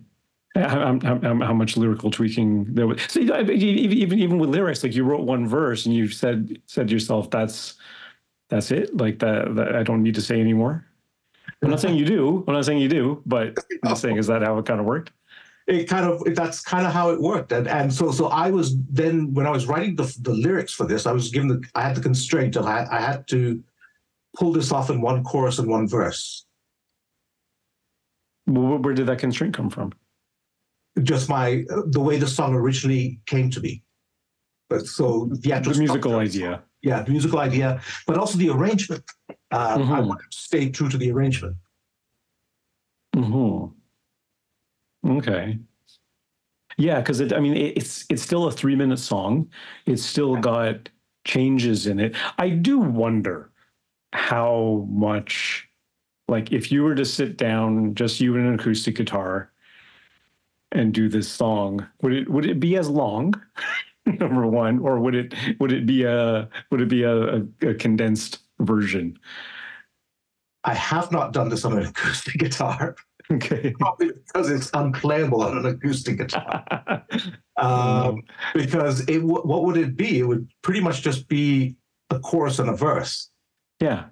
How, 0.55 0.99
how, 1.03 1.19
how, 1.23 1.55
much 1.55 1.79
lyrical 1.79 2.11
tweaking 2.11 2.75
there 2.75 2.87
was? 2.87 3.01
So 3.09 3.21
even 3.21 3.51
even 4.19 4.39
with 4.39 4.51
lyrics, 4.51 4.83
like 4.83 4.95
you 4.95 5.05
wrote 5.05 5.23
one 5.23 5.49
verse 5.49 5.87
and 5.87 5.95
you 5.95 6.09
said 6.09 6.61
said 6.67 6.89
to 6.89 6.95
yourself, 6.95 7.31
"That's 7.31 7.75
that's 8.51 8.71
it. 8.71 8.95
Like 8.95 9.19
that, 9.21 9.55
that 9.57 9.75
I 9.75 9.83
don't 9.83 10.03
need 10.03 10.15
to 10.17 10.21
say 10.21 10.41
anymore." 10.41 10.85
I'm 11.63 11.71
not 11.71 11.81
saying 11.81 11.97
you 11.97 12.05
do. 12.05 12.45
I'm 12.47 12.55
not 12.55 12.67
saying 12.67 12.81
you 12.81 12.89
do, 12.89 13.23
but 13.25 13.57
I'm 13.83 13.91
just 13.91 14.03
saying, 14.03 14.19
is 14.19 14.27
that 14.27 14.43
how 14.43 14.59
it 14.59 14.67
kind 14.67 14.81
of 14.81 14.85
worked? 14.85 15.13
it 15.67 15.89
kind 15.89 16.07
of 16.07 16.23
that's 16.35 16.61
kind 16.61 16.87
of 16.87 16.93
how 16.93 17.11
it 17.11 17.21
worked 17.21 17.53
and 17.53 17.69
and 17.69 17.93
so 17.93 18.11
so 18.11 18.27
i 18.29 18.51
was 18.51 18.77
then 18.91 19.33
when 19.33 19.47
i 19.47 19.51
was 19.51 19.67
writing 19.67 19.95
the, 19.95 20.17
the 20.23 20.33
lyrics 20.33 20.73
for 20.73 20.87
this 20.87 21.07
i 21.07 21.13
was 21.13 21.31
given 21.31 21.49
the 21.49 21.63
i 21.75 21.83
had 21.83 21.95
the 21.95 22.01
constraint 22.01 22.57
of 22.57 22.67
I, 22.67 22.87
I 22.91 23.01
had 23.01 23.27
to 23.29 23.63
pull 24.37 24.53
this 24.53 24.73
off 24.73 24.91
in 24.91 25.01
one 25.01 25.23
chorus 25.23 25.59
and 25.59 25.69
one 25.69 25.87
verse 25.87 26.47
where 28.47 28.95
did 28.95 29.07
that 29.07 29.19
constraint 29.19 29.55
come 29.55 29.71
from 29.71 29.93
just 31.03 31.29
my 31.29 31.65
the 31.87 32.01
way 32.01 32.19
the 32.19 32.27
song 32.27 32.55
originally 32.55 33.21
came 33.27 33.51
to 33.51 33.61
me 33.61 33.83
but 34.69 34.87
so 34.87 35.29
the 35.41 35.53
actual 35.53 35.73
the 35.73 35.79
musical 35.79 36.17
idea 36.17 36.63
yeah 36.83 37.03
the 37.03 37.11
musical 37.11 37.39
idea 37.39 37.81
but 38.07 38.19
also 38.19 38.37
the 38.39 38.51
arrangement 38.51 39.03
uh, 39.51 39.79
mm-hmm. 39.79 39.93
i 39.93 40.01
wanted 40.01 40.31
to 40.31 40.37
stay 40.37 40.69
true 40.69 40.89
to 40.89 40.99
the 40.99 41.11
arrangement 41.11 41.57
mm-hmm. 43.17 43.73
Okay. 45.07 45.59
Yeah, 46.79 47.01
because 47.01 47.21
I 47.21 47.41
mean, 47.41 47.57
it, 47.57 47.77
it's 47.77 48.07
it's 48.09 48.23
still 48.23 48.47
a 48.47 48.53
three 48.53 48.77
minute 48.77 48.99
song. 48.99 49.51
It's 49.87 50.03
still 50.03 50.37
got 50.37 50.89
changes 51.25 51.87
in 51.87 52.01
it. 52.01 52.17
I 52.39 52.49
do 52.49 52.79
wonder 52.79 53.51
how 54.13 54.87
much, 54.91 55.69
like, 56.29 56.53
if 56.53 56.73
you 56.73 56.83
were 56.83 56.95
to 56.95 57.05
sit 57.05 57.37
down, 57.37 57.95
just 57.95 58.21
you 58.21 58.37
and 58.37 58.47
an 58.47 58.55
acoustic 58.55 58.97
guitar, 58.97 59.52
and 60.73 60.93
do 60.93 61.09
this 61.09 61.29
song, 61.29 61.87
would 62.03 62.13
it 62.13 62.29
would 62.29 62.47
it 62.47 62.61
be 62.61 62.77
as 62.77 62.89
long? 62.89 63.35
number 64.07 64.47
one, 64.47 64.81
or 64.81 64.99
would 64.99 65.15
it 65.15 65.35
would 65.61 65.73
it 65.73 65.87
be 65.87 66.05
a 66.05 66.49
would 66.71 66.81
it 66.81 66.89
be 66.89 67.03
a, 67.03 67.37
a, 67.37 67.43
a 67.69 67.75
condensed 67.75 68.41
version? 68.61 69.19
I 70.65 70.75
have 70.75 71.11
not 71.11 71.33
done 71.33 71.49
this 71.49 71.65
on 71.65 71.77
an 71.77 71.87
acoustic 71.87 72.35
guitar. 72.39 72.97
Okay. 73.31 73.75
Probably 73.81 74.11
because 74.27 74.51
it's 74.51 74.71
unplayable 74.75 75.43
on 75.43 75.59
an 75.59 75.67
acoustic 75.67 76.19
guitar. 76.19 77.05
um, 77.57 78.23
because 78.55 79.01
it, 79.09 79.19
what 79.23 79.65
would 79.65 79.77
it 79.77 79.97
be? 79.97 80.21
It 80.21 80.25
would 80.25 80.49
pretty 80.63 80.81
much 80.81 81.03
just 81.03 81.29
be 81.29 81.77
a 82.11 82.19
chorus 82.19 82.59
and 82.59 82.69
a 82.69 82.77
verse. 82.77 83.31
Yeah. 83.81 84.07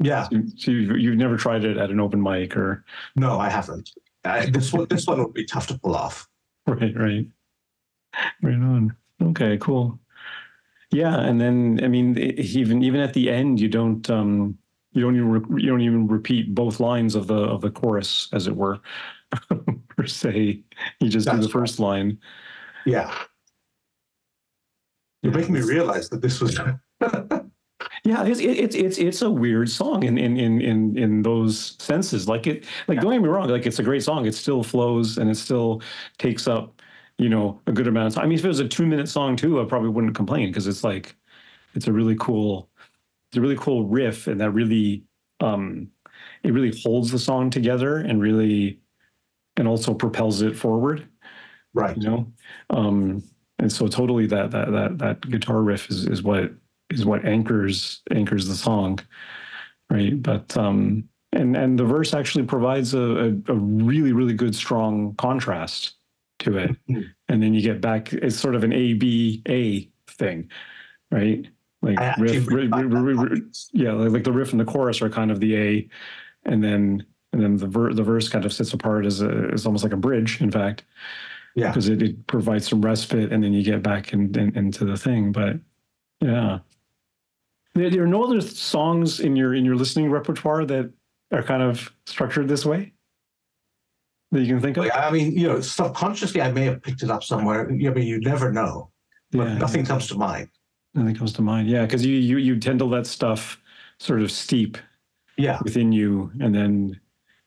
Yeah. 0.00 0.28
So, 0.28 0.42
so 0.56 0.70
you've, 0.70 0.98
you've 0.98 1.16
never 1.16 1.36
tried 1.36 1.64
it 1.64 1.76
at 1.76 1.90
an 1.90 2.00
open 2.00 2.22
mic 2.22 2.56
or? 2.56 2.84
No, 3.16 3.38
I 3.38 3.48
haven't. 3.48 3.90
Uh, 4.24 4.46
this 4.50 4.72
one, 4.72 4.86
this 4.88 5.06
one 5.06 5.22
would 5.22 5.34
be 5.34 5.44
tough 5.44 5.66
to 5.68 5.78
pull 5.78 5.94
off. 5.94 6.28
Right, 6.66 6.96
right, 6.96 7.26
right 8.40 8.54
on. 8.54 8.96
Okay, 9.20 9.58
cool. 9.58 9.98
Yeah, 10.90 11.20
and 11.20 11.38
then 11.38 11.78
I 11.84 11.88
mean, 11.88 12.16
even 12.16 12.82
even 12.82 13.02
at 13.02 13.12
the 13.12 13.28
end, 13.28 13.60
you 13.60 13.68
don't 13.68 14.08
um, 14.08 14.56
you 14.92 15.02
don't 15.02 15.14
even 15.14 15.30
re- 15.30 15.62
you 15.62 15.68
don't 15.68 15.82
even 15.82 16.08
repeat 16.08 16.54
both 16.54 16.80
lines 16.80 17.16
of 17.16 17.26
the 17.26 17.34
of 17.34 17.60
the 17.60 17.70
chorus, 17.70 18.30
as 18.32 18.46
it 18.46 18.56
were, 18.56 18.80
per 19.88 20.06
se. 20.06 20.62
You 21.00 21.08
just 21.10 21.26
That's 21.26 21.40
do 21.40 21.42
the 21.42 21.50
first 21.50 21.78
right. 21.78 21.86
line. 21.86 22.18
Yeah. 22.86 23.14
You're 25.22 25.32
making 25.34 25.52
me 25.52 25.60
realize 25.60 26.08
that 26.08 26.22
this 26.22 26.40
was. 26.40 26.58
yeah, 28.04 28.24
it's 28.24 28.40
it's 28.40 28.74
it's 28.74 28.98
it's 28.98 29.22
a 29.22 29.30
weird 29.30 29.70
song 29.70 30.04
in 30.04 30.18
in 30.18 30.36
in 30.36 30.60
in 30.60 30.98
in 30.98 31.22
those 31.22 31.76
senses. 31.78 32.28
Like 32.28 32.46
it, 32.46 32.64
like 32.86 32.96
yeah. 32.96 33.02
don't 33.02 33.12
get 33.12 33.22
me 33.22 33.28
wrong, 33.28 33.48
like 33.48 33.66
it's 33.66 33.78
a 33.78 33.82
great 33.82 34.02
song. 34.02 34.26
It 34.26 34.34
still 34.34 34.62
flows 34.62 35.18
and 35.18 35.30
it 35.30 35.36
still 35.36 35.82
takes 36.18 36.46
up, 36.46 36.82
you 37.18 37.28
know, 37.28 37.60
a 37.66 37.72
good 37.72 37.88
amount 37.88 38.08
of 38.08 38.14
time. 38.14 38.24
I 38.24 38.26
mean, 38.28 38.38
if 38.38 38.44
it 38.44 38.48
was 38.48 38.60
a 38.60 38.68
two 38.68 38.86
minute 38.86 39.08
song 39.08 39.36
too, 39.36 39.60
I 39.60 39.64
probably 39.64 39.88
wouldn't 39.88 40.14
complain 40.14 40.48
because 40.50 40.66
it's 40.66 40.84
like, 40.84 41.16
it's 41.74 41.86
a 41.86 41.92
really 41.92 42.16
cool 42.18 42.68
it's 43.28 43.36
a 43.36 43.40
really 43.40 43.56
cool 43.56 43.84
riff 43.84 44.26
and 44.26 44.40
that 44.40 44.52
really 44.52 45.02
um, 45.40 45.88
it 46.42 46.52
really 46.52 46.72
holds 46.84 47.10
the 47.10 47.18
song 47.18 47.50
together 47.50 47.96
and 47.96 48.20
really 48.20 48.78
and 49.56 49.66
also 49.66 49.92
propels 49.92 50.40
it 50.42 50.56
forward 50.56 51.08
right 51.74 51.96
you 51.96 52.08
know 52.08 52.32
um, 52.70 53.22
and 53.58 53.72
so 53.72 53.88
totally 53.88 54.26
that 54.26 54.50
that 54.50 54.70
that 54.70 54.98
that 54.98 55.30
guitar 55.30 55.62
riff 55.62 55.90
is 55.90 56.06
is 56.06 56.22
what 56.22 56.52
is 56.90 57.04
what 57.04 57.24
anchors 57.24 58.02
anchors 58.10 58.46
the 58.46 58.54
song 58.54 58.98
right 59.90 60.22
but 60.22 60.56
um 60.56 61.08
and 61.32 61.56
and 61.56 61.78
the 61.78 61.84
verse 61.84 62.14
actually 62.14 62.44
provides 62.44 62.94
a, 62.94 63.00
a, 63.00 63.52
a 63.52 63.54
really 63.54 64.12
really 64.12 64.34
good 64.34 64.54
strong 64.54 65.14
contrast 65.16 65.94
to 66.38 66.58
it 66.58 66.70
mm-hmm. 66.88 67.02
and 67.28 67.42
then 67.42 67.54
you 67.54 67.62
get 67.62 67.80
back 67.80 68.12
it's 68.12 68.36
sort 68.36 68.54
of 68.54 68.64
an 68.64 68.72
a 68.72 68.94
b 68.94 69.42
a 69.48 69.88
thing 70.12 70.48
right 71.10 71.48
like 71.84 72.18
riff, 72.18 72.46
riff, 72.48 72.70
riff, 72.72 73.48
yeah, 73.72 73.92
like, 73.92 74.10
like 74.10 74.24
the 74.24 74.32
riff 74.32 74.52
and 74.52 74.60
the 74.60 74.64
chorus 74.64 75.02
are 75.02 75.10
kind 75.10 75.30
of 75.30 75.38
the 75.38 75.54
A, 75.54 75.88
and 76.44 76.64
then 76.64 77.04
and 77.32 77.42
then 77.42 77.56
the 77.56 77.66
ver- 77.66 77.92
the 77.92 78.02
verse 78.02 78.28
kind 78.28 78.44
of 78.44 78.52
sits 78.52 78.72
apart 78.72 79.04
as 79.04 79.20
a, 79.20 79.50
as 79.52 79.66
almost 79.66 79.84
like 79.84 79.92
a 79.92 79.98
bridge, 79.98 80.40
in 80.40 80.50
fact. 80.50 80.84
Yeah. 81.56 81.68
because 81.68 81.88
it, 81.88 82.02
it 82.02 82.26
provides 82.26 82.68
some 82.68 82.80
respite 82.80 83.32
and 83.32 83.44
then 83.44 83.52
you 83.52 83.62
get 83.62 83.80
back 83.80 84.12
in, 84.12 84.36
in, 84.36 84.56
into 84.56 84.84
the 84.84 84.96
thing. 84.96 85.30
But 85.30 85.60
yeah, 86.20 86.58
there, 87.74 87.90
there 87.90 88.02
are 88.02 88.06
no 88.08 88.24
other 88.24 88.40
songs 88.40 89.20
in 89.20 89.36
your 89.36 89.54
in 89.54 89.64
your 89.64 89.76
listening 89.76 90.10
repertoire 90.10 90.64
that 90.66 90.90
are 91.32 91.42
kind 91.42 91.62
of 91.62 91.92
structured 92.06 92.48
this 92.48 92.64
way 92.64 92.92
that 94.30 94.40
you 94.42 94.46
can 94.54 94.60
think 94.60 94.76
of. 94.76 94.84
Like, 94.84 94.96
I 94.96 95.10
mean, 95.10 95.36
you 95.36 95.48
know, 95.48 95.60
subconsciously, 95.60 96.40
I 96.40 96.50
may 96.52 96.64
have 96.64 96.82
picked 96.82 97.02
it 97.02 97.10
up 97.10 97.22
somewhere. 97.24 97.66
I 97.68 97.70
mean, 97.70 98.06
you 98.06 98.20
never 98.20 98.52
know. 98.52 98.90
But 99.32 99.44
Yeah, 99.48 99.58
nothing 99.58 99.84
comes 99.84 100.06
to 100.08 100.14
mind. 100.16 100.48
nothing 100.94 101.14
comes 101.16 101.32
to 101.34 101.42
mind. 101.42 101.68
Yeah, 101.68 101.82
because 101.82 102.04
you 102.06 102.16
you 102.16 102.38
you 102.38 102.58
tend 102.58 102.78
to 102.80 102.84
let 102.84 103.06
stuff 103.06 103.60
sort 103.98 104.22
of 104.22 104.30
steep 104.30 104.78
Yeah. 105.36 105.58
within 105.64 105.92
you, 105.92 106.30
and 106.40 106.54
then 106.54 107.00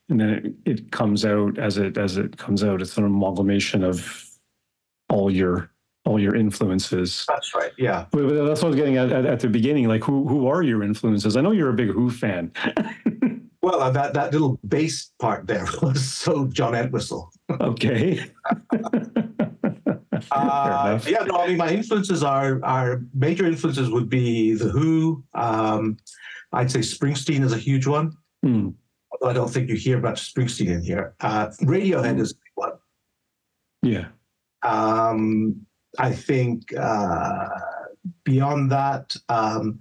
and 0.10 0.20
then 0.20 0.30
it, 0.66 0.72
it 0.72 0.92
comes 0.92 1.26
out 1.26 1.58
as 1.58 1.78
it 1.78 1.98
as 1.98 2.18
it 2.18 2.38
comes 2.38 2.64
out. 2.64 2.82
It's 2.82 2.98
an 2.98 3.06
amalgamation 3.06 3.84
of 3.84 4.26
all 5.10 5.32
your 5.32 5.70
all 6.08 6.20
your 6.20 6.36
influences. 6.36 7.26
That's 7.28 7.54
right. 7.54 7.72
Yeah. 7.78 8.06
But 8.12 8.28
but 8.28 8.46
that's 8.46 8.62
what 8.62 8.68
I 8.68 8.70
was 8.70 8.76
getting 8.78 8.98
at, 8.98 9.12
at 9.12 9.26
at 9.26 9.40
the 9.40 9.50
beginning. 9.50 9.88
Like, 9.88 10.04
who 10.04 10.28
who 10.28 10.48
are 10.48 10.64
your 10.64 10.82
influences? 10.84 11.36
I 11.38 11.42
know 11.42 11.52
you're 11.52 11.70
a 11.70 11.74
big 11.74 11.90
Who 11.90 12.10
fan. 12.10 12.52
Well, 13.68 13.82
uh, 13.82 13.90
that, 13.90 14.14
that 14.14 14.32
little 14.32 14.58
bass 14.66 15.12
part 15.20 15.46
there 15.46 15.68
was 15.82 16.02
so 16.02 16.46
John 16.46 16.74
Entwistle. 16.74 17.30
okay. 17.60 18.26
Uh, 20.32 21.00
yeah, 21.08 21.24
no, 21.24 21.38
I 21.38 21.48
mean, 21.48 21.58
my 21.58 21.70
influences 21.70 22.24
are, 22.24 22.60
are 22.64 23.02
major 23.14 23.46
influences 23.46 23.90
would 23.90 24.10
be 24.10 24.54
The 24.54 24.70
Who. 24.70 25.24
Um, 25.36 25.98
I'd 26.52 26.72
say 26.72 26.80
Springsteen 26.80 27.44
is 27.44 27.54
a 27.54 27.58
huge 27.58 27.86
one. 27.86 28.14
Hmm. 28.44 28.70
Although 29.12 29.30
I 29.30 29.34
don't 29.34 29.50
think 29.50 29.70
you 29.70 29.76
hear 29.76 30.00
much 30.00 30.34
Springsteen 30.34 30.68
in 30.68 30.82
here. 30.82 31.14
Uh, 31.20 31.48
Radiohead 31.62 32.20
is 32.20 32.34
one. 32.56 32.74
Yeah. 33.84 34.08
Um, 34.64 35.67
I 35.98 36.12
think 36.12 36.74
uh, 36.77 37.50
beyond 38.24 38.72
that, 38.72 39.16
um, 39.30 39.80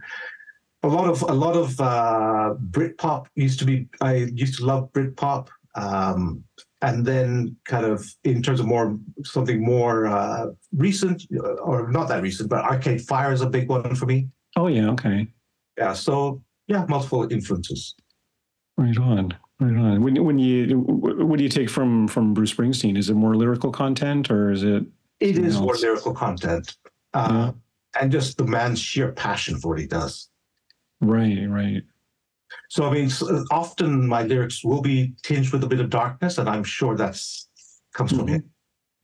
a 0.82 0.88
lot 0.88 1.08
of 1.08 1.22
a 1.22 1.34
lot 1.34 1.56
of 1.56 1.80
uh, 1.80 2.54
Britpop 2.70 3.26
used 3.34 3.58
to 3.60 3.64
be. 3.64 3.88
I 4.00 4.14
used 4.14 4.58
to 4.58 4.66
love 4.66 4.92
Britpop, 4.92 5.48
um, 5.74 6.44
and 6.82 7.04
then 7.04 7.56
kind 7.64 7.84
of 7.84 8.06
in 8.24 8.42
terms 8.42 8.60
of 8.60 8.66
more 8.66 8.98
something 9.24 9.64
more 9.64 10.06
uh, 10.06 10.46
recent, 10.72 11.26
or 11.60 11.90
not 11.90 12.08
that 12.08 12.22
recent, 12.22 12.48
but 12.48 12.64
Arcade 12.64 13.02
Fire 13.02 13.32
is 13.32 13.40
a 13.40 13.50
big 13.50 13.68
one 13.68 13.94
for 13.94 14.06
me. 14.06 14.28
Oh 14.56 14.68
yeah. 14.68 14.90
Okay. 14.90 15.26
Yeah, 15.76 15.92
so 15.92 16.42
yeah, 16.68 16.84
multiple 16.88 17.30
influences. 17.30 17.94
Right 18.76 18.96
on. 18.98 19.34
Right 19.58 19.76
on. 19.76 20.02
When 20.02 20.22
when 20.24 20.38
you 20.38 20.78
what 20.78 21.38
do 21.38 21.42
you 21.42 21.50
take 21.50 21.70
from 21.70 22.08
from 22.08 22.34
Bruce 22.34 22.52
Springsteen? 22.52 22.96
Is 22.98 23.08
it 23.08 23.14
more 23.14 23.34
lyrical 23.34 23.72
content 23.72 24.30
or 24.30 24.50
is 24.50 24.62
it? 24.62 24.84
It 25.20 25.36
Something 25.36 25.54
more 25.62 25.74
lyrical 25.76 26.12
content, 26.14 26.76
uh, 27.14 27.52
and 28.00 28.12
just 28.12 28.36
the 28.36 28.44
man's 28.44 28.78
sheer 28.78 29.12
passion 29.12 29.58
for 29.58 29.68
what 29.68 29.78
he 29.78 29.86
does. 29.86 30.28
Right. 31.00 31.46
Right. 31.48 31.82
So 32.68 32.84
I 32.84 32.92
mean, 32.92 33.06
s- 33.06 33.22
often 33.50 34.06
my 34.06 34.22
lyrics 34.22 34.62
will 34.64 34.82
be 34.82 35.14
tinged 35.22 35.52
with 35.52 35.64
a 35.64 35.66
bit 35.66 35.80
of 35.80 35.88
darkness, 35.90 36.38
and 36.38 36.48
I'm 36.48 36.64
sure 36.64 36.96
that's 36.96 37.48
comes 37.94 38.12
from 38.12 38.26
Mhm. 38.26 38.28
him. 38.28 38.44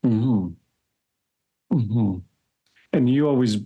Hmm. 0.02 0.48
Mm-hmm. 1.72 2.18
And 2.92 3.08
you 3.08 3.26
always 3.28 3.56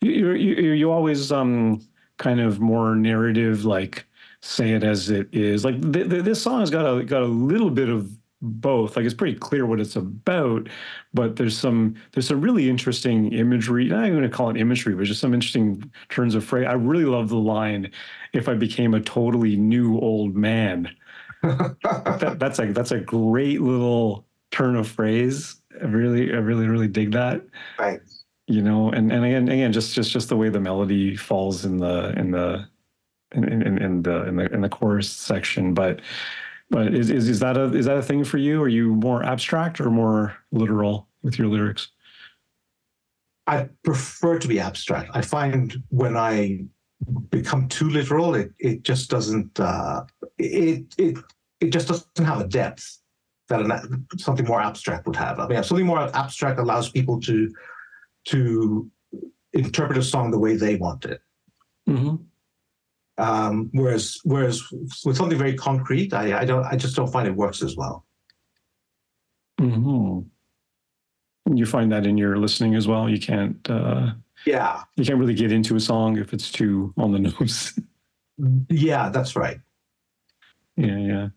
you 0.00 0.10
you 0.10 0.32
you 0.34 0.72
you 0.72 0.90
always 0.90 1.30
um 1.30 1.80
kind 2.18 2.40
of 2.40 2.58
more 2.60 2.96
narrative 2.96 3.64
like 3.64 4.06
say 4.40 4.72
it 4.72 4.82
as 4.84 5.10
it 5.10 5.28
is 5.32 5.64
like 5.64 5.80
th- 5.92 6.08
th- 6.10 6.24
this 6.24 6.42
song 6.42 6.60
has 6.60 6.70
got 6.70 6.84
a 6.86 7.04
got 7.04 7.22
a 7.22 7.26
little 7.26 7.70
bit 7.70 7.88
of 7.88 8.10
both. 8.44 8.96
Like 8.96 9.06
it's 9.06 9.14
pretty 9.14 9.38
clear 9.38 9.66
what 9.66 9.80
it's 9.80 9.96
about 9.96 10.68
but 11.14 11.36
there's 11.36 11.56
some 11.56 11.94
there's 12.12 12.28
some 12.28 12.40
really 12.40 12.68
interesting 12.68 13.32
imagery 13.32 13.88
not 13.88 14.00
even 14.00 14.18
going 14.18 14.30
to 14.30 14.36
call 14.36 14.50
it 14.50 14.56
imagery 14.56 14.94
but 14.94 15.04
just 15.04 15.20
some 15.20 15.32
interesting 15.32 15.90
turns 16.10 16.34
of 16.34 16.44
phrase. 16.44 16.66
I 16.68 16.72
really 16.72 17.04
love 17.04 17.28
the 17.28 17.36
line 17.36 17.90
if 18.32 18.48
i 18.48 18.54
became 18.54 18.94
a 18.94 19.00
totally 19.00 19.56
new 19.56 19.98
old 19.98 20.34
man. 20.34 20.94
That, 21.42 22.36
that's 22.38 22.58
a 22.58 22.72
that's 22.72 22.90
a 22.90 23.00
great 23.00 23.60
little 23.60 24.26
turn 24.50 24.76
of 24.76 24.88
phrase. 24.88 25.56
I 25.80 25.86
really 25.86 26.32
i 26.32 26.36
really 26.36 26.66
really 26.66 26.88
dig 26.88 27.12
that. 27.12 27.42
Right. 27.78 28.00
you 28.46 28.60
know 28.60 28.90
and 28.90 29.10
and 29.10 29.24
again 29.24 29.48
again 29.48 29.72
just 29.72 29.94
just 29.94 30.10
just 30.10 30.28
the 30.28 30.36
way 30.36 30.50
the 30.50 30.60
melody 30.60 31.16
falls 31.16 31.64
in 31.64 31.78
the 31.78 32.12
in 32.18 32.30
the 32.30 32.68
in 33.34 33.44
in, 33.44 33.78
in 33.78 34.02
the 34.02 34.26
in 34.26 34.36
the 34.36 34.52
in 34.52 34.60
the 34.60 34.68
chorus 34.68 35.10
section 35.10 35.74
but 35.74 36.00
but 36.70 36.94
is, 36.94 37.10
is 37.10 37.28
is 37.28 37.40
that 37.40 37.56
a 37.56 37.64
is 37.74 37.86
that 37.86 37.96
a 37.96 38.02
thing 38.02 38.24
for 38.24 38.38
you 38.38 38.62
are 38.62 38.68
you 38.68 38.94
more 38.94 39.22
abstract 39.22 39.80
or 39.80 39.90
more 39.90 40.36
literal 40.52 41.08
with 41.22 41.38
your 41.38 41.48
lyrics 41.48 41.88
I 43.46 43.68
prefer 43.82 44.38
to 44.38 44.48
be 44.48 44.58
abstract. 44.58 45.10
I 45.12 45.20
find 45.20 45.82
when 45.88 46.16
I 46.16 46.64
become 47.30 47.68
too 47.68 47.88
literal, 47.90 48.34
it 48.34 48.52
it 48.58 48.82
just 48.82 49.10
doesn't 49.10 49.60
uh, 49.60 50.04
it 50.38 50.94
it 50.96 51.18
it 51.60 51.70
just 51.70 51.88
doesn't 51.88 52.24
have 52.24 52.40
a 52.40 52.48
depth 52.48 53.00
that 53.48 53.60
an, 53.60 54.06
something 54.16 54.46
more 54.46 54.60
abstract 54.60 55.06
would 55.06 55.16
have. 55.16 55.38
I 55.38 55.46
mean, 55.46 55.62
something 55.62 55.86
more 55.86 56.10
abstract 56.16 56.58
allows 56.58 56.88
people 56.88 57.20
to 57.22 57.52
to 58.26 58.90
interpret 59.52 59.98
a 59.98 60.02
song 60.02 60.30
the 60.30 60.38
way 60.38 60.56
they 60.56 60.76
want 60.76 61.04
it. 61.04 61.20
mm-hmm. 61.88 62.16
Um, 63.16 63.70
whereas 63.72 64.18
whereas 64.24 64.62
with 65.04 65.16
something 65.16 65.38
very 65.38 65.54
concrete, 65.54 66.12
I, 66.12 66.40
I 66.40 66.44
don't 66.44 66.64
I 66.64 66.76
just 66.76 66.96
don't 66.96 67.12
find 67.12 67.28
it 67.28 67.36
works 67.36 67.62
as 67.62 67.76
well. 67.76 68.04
Mm-hmm. 69.60 71.56
you 71.56 71.64
find 71.64 71.92
that 71.92 72.06
in 72.06 72.18
your 72.18 72.36
listening 72.36 72.74
as 72.74 72.88
well 72.88 73.08
you 73.08 73.20
can't 73.20 73.70
uh 73.70 74.10
Yeah, 74.44 74.82
you 74.96 75.04
can't 75.04 75.18
really 75.18 75.34
get 75.34 75.52
into 75.52 75.76
a 75.76 75.80
song 75.80 76.18
if 76.18 76.34
it's 76.34 76.50
too 76.50 76.92
on 76.96 77.12
the 77.12 77.20
nose 77.20 77.78
yeah, 78.68 79.08
that's 79.10 79.36
right. 79.36 79.60
Yeah, 80.76 80.98
yeah, 80.98 81.28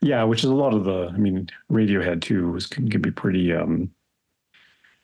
yeah. 0.00 0.22
Which 0.24 0.40
is 0.40 0.50
a 0.50 0.54
lot 0.54 0.74
of 0.74 0.84
the. 0.84 1.10
I 1.12 1.16
mean, 1.16 1.48
Radiohead 1.70 2.22
too 2.22 2.52
was 2.52 2.66
can, 2.66 2.90
can 2.90 3.02
be 3.02 3.10
pretty, 3.10 3.52
um, 3.52 3.90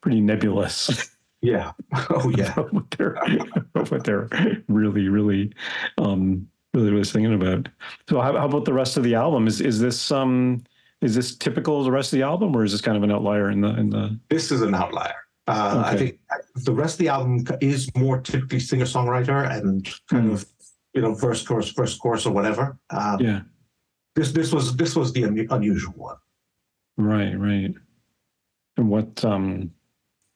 pretty 0.00 0.20
nebulous. 0.20 1.10
Yeah. 1.42 1.72
Oh 2.10 2.28
yeah. 2.36 2.52
what 2.54 2.90
they're 2.96 3.16
what 3.72 4.04
they're 4.04 4.28
really, 4.68 5.08
really, 5.08 5.52
um, 5.98 6.48
really, 6.74 6.90
really 6.90 7.04
singing 7.04 7.34
about. 7.34 7.68
So, 8.08 8.20
how, 8.20 8.32
how 8.36 8.46
about 8.46 8.64
the 8.64 8.72
rest 8.72 8.96
of 8.96 9.04
the 9.04 9.14
album? 9.14 9.46
Is 9.46 9.60
is 9.60 9.80
this 9.80 10.10
um 10.10 10.62
is 11.02 11.14
this 11.14 11.36
typical 11.36 11.78
of 11.78 11.84
the 11.84 11.92
rest 11.92 12.12
of 12.12 12.18
the 12.18 12.22
album, 12.24 12.56
or 12.56 12.64
is 12.64 12.72
this 12.72 12.80
kind 12.80 12.96
of 12.96 13.02
an 13.02 13.10
outlier 13.12 13.50
in 13.50 13.60
the 13.60 13.68
in 13.78 13.90
the? 13.90 14.18
This 14.30 14.50
is 14.50 14.62
an 14.62 14.74
outlier. 14.74 15.14
Uh, 15.48 15.82
I 15.86 15.96
think 15.96 16.18
the 16.56 16.72
rest 16.72 16.94
of 16.94 16.98
the 16.98 17.08
album 17.08 17.44
is 17.60 17.88
more 17.96 18.20
typically 18.20 18.58
singer 18.58 18.84
songwriter 18.86 19.48
and 19.48 19.86
kind 20.10 20.30
Mm. 20.30 20.32
of 20.34 20.46
you 20.94 21.02
know 21.02 21.14
verse 21.14 21.46
chorus 21.46 21.70
verse 21.70 21.96
chorus 21.96 22.26
or 22.26 22.32
whatever. 22.32 22.78
Um, 22.90 23.20
Yeah, 23.20 23.40
This 24.16 24.32
this 24.32 24.52
was 24.52 24.74
this 24.76 24.96
was 24.96 25.12
the 25.12 25.22
unusual 25.50 25.92
one. 25.96 26.16
right, 26.96 27.38
right. 27.38 27.74
And 28.78 28.88
what 28.88 29.24
um, 29.24 29.70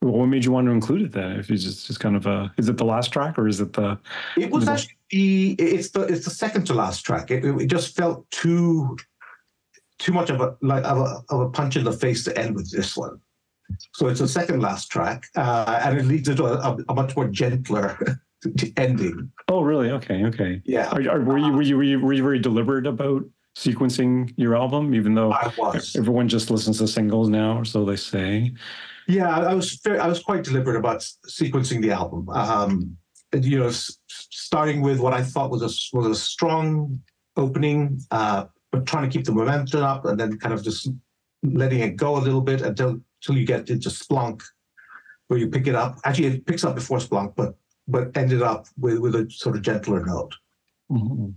what 0.00 0.26
made 0.26 0.44
you 0.44 0.52
want 0.52 0.66
to 0.66 0.72
include 0.72 1.02
it 1.02 1.12
then? 1.12 1.32
If 1.32 1.50
it's 1.50 1.62
just, 1.62 1.86
just 1.86 2.00
kind 2.00 2.16
of 2.16 2.26
a, 2.26 2.52
is 2.56 2.68
it 2.68 2.78
the 2.78 2.84
last 2.84 3.12
track 3.12 3.38
or 3.38 3.46
is 3.46 3.60
it 3.60 3.74
the? 3.74 3.98
It 4.36 4.50
was 4.50 4.66
actually 4.66 4.96
the 5.10 5.52
it's 5.58 5.90
the 5.90 6.02
it's 6.02 6.24
the 6.24 6.30
second 6.30 6.66
to 6.68 6.74
last 6.74 7.02
track. 7.02 7.30
It, 7.30 7.44
it 7.44 7.66
just 7.66 7.96
felt 7.96 8.30
too 8.30 8.96
too 9.98 10.12
much 10.12 10.30
of 10.30 10.40
a 10.40 10.56
like 10.62 10.84
of 10.84 10.98
a, 10.98 11.22
of 11.28 11.40
a 11.40 11.50
punch 11.50 11.76
in 11.76 11.84
the 11.84 11.92
face 11.92 12.24
to 12.24 12.38
end 12.38 12.56
with 12.56 12.70
this 12.70 12.96
one. 12.96 13.20
So 13.94 14.08
it's 14.08 14.20
the 14.20 14.28
second 14.28 14.60
last 14.60 14.90
track, 14.90 15.26
uh, 15.36 15.80
and 15.84 15.98
it 15.98 16.04
leads 16.04 16.28
into 16.28 16.44
a, 16.44 16.76
a, 16.88 16.94
much 16.94 17.14
more 17.14 17.28
gentler 17.28 17.96
ending. 18.76 19.30
Oh, 19.48 19.60
really? 19.60 19.90
Okay, 19.90 20.24
okay. 20.24 20.60
Yeah, 20.64 20.88
Are, 20.88 21.08
are, 21.08 21.20
were, 21.20 21.38
you, 21.38 21.52
were 21.52 21.62
you 21.62 21.76
were 21.76 21.82
you 21.82 22.00
were 22.00 22.12
you 22.12 22.22
very 22.22 22.40
deliberate 22.40 22.86
about 22.86 23.24
sequencing 23.56 24.32
your 24.36 24.56
album, 24.56 24.94
even 24.94 25.14
though 25.14 25.32
I 25.32 25.52
was. 25.56 25.94
everyone 25.94 26.28
just 26.28 26.50
listens 26.50 26.78
to 26.78 26.88
singles 26.88 27.28
now, 27.28 27.58
or 27.58 27.64
so 27.64 27.84
they 27.84 27.96
say? 27.96 28.52
Yeah, 29.10 29.28
I 29.52 29.54
was 29.54 29.74
very, 29.84 29.98
I 29.98 30.06
was 30.06 30.22
quite 30.22 30.44
deliberate 30.44 30.76
about 30.76 31.00
sequencing 31.28 31.82
the 31.82 31.90
album. 31.90 32.28
Um, 32.28 32.96
you 33.32 33.58
know, 33.58 33.68
s- 33.68 33.98
starting 34.08 34.80
with 34.82 34.98
what 35.00 35.12
I 35.14 35.22
thought 35.22 35.50
was 35.50 35.62
a 35.62 35.96
was 35.96 36.06
a 36.06 36.14
strong 36.14 37.00
opening, 37.36 38.00
uh, 38.10 38.44
but 38.72 38.86
trying 38.86 39.08
to 39.08 39.12
keep 39.14 39.24
the 39.26 39.32
momentum 39.32 39.82
up, 39.82 40.04
and 40.04 40.18
then 40.18 40.38
kind 40.38 40.54
of 40.54 40.62
just 40.62 40.88
letting 41.42 41.80
it 41.80 41.96
go 41.96 42.16
a 42.16 42.22
little 42.26 42.40
bit 42.40 42.60
until 42.62 43.00
until 43.22 43.36
you 43.40 43.46
get 43.46 43.68
into 43.70 43.88
Splonk, 43.88 44.42
where 45.28 45.38
you 45.38 45.48
pick 45.48 45.66
it 45.66 45.74
up. 45.74 45.98
Actually, 46.04 46.28
it 46.28 46.46
picks 46.46 46.64
up 46.64 46.74
before 46.74 46.98
Splonk, 46.98 47.34
but 47.36 47.54
but 47.88 48.16
ended 48.16 48.42
up 48.42 48.66
with 48.78 48.98
with 48.98 49.14
a 49.14 49.28
sort 49.30 49.56
of 49.56 49.62
gentler 49.62 50.04
note. 50.04 50.34
Mhm. 50.90 51.34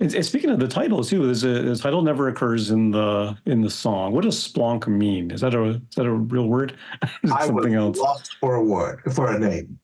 And, 0.00 0.14
and 0.14 0.24
speaking 0.24 0.50
of 0.50 0.58
the 0.58 0.66
title 0.68 1.04
too, 1.04 1.26
there's 1.26 1.44
a 1.44 1.62
the 1.62 1.76
title 1.76 2.00
never 2.02 2.28
occurs 2.28 2.70
in 2.70 2.90
the 2.90 3.36
in 3.46 3.60
the 3.60 3.70
song. 3.70 4.12
What 4.12 4.24
does 4.24 4.36
splonk 4.36 4.88
mean? 4.88 5.30
Is 5.30 5.42
that 5.42 5.54
a 5.54 5.62
is 5.64 5.94
that 5.96 6.06
a 6.06 6.12
real 6.12 6.48
word? 6.48 6.76
Is 7.22 7.30
it 7.30 7.32
I 7.32 7.46
something 7.46 7.72
was 7.74 7.98
else? 7.98 7.98
lost 7.98 8.36
for 8.40 8.54
a 8.54 8.64
word 8.64 9.02
for 9.14 9.30
a 9.30 9.38
name. 9.38 9.78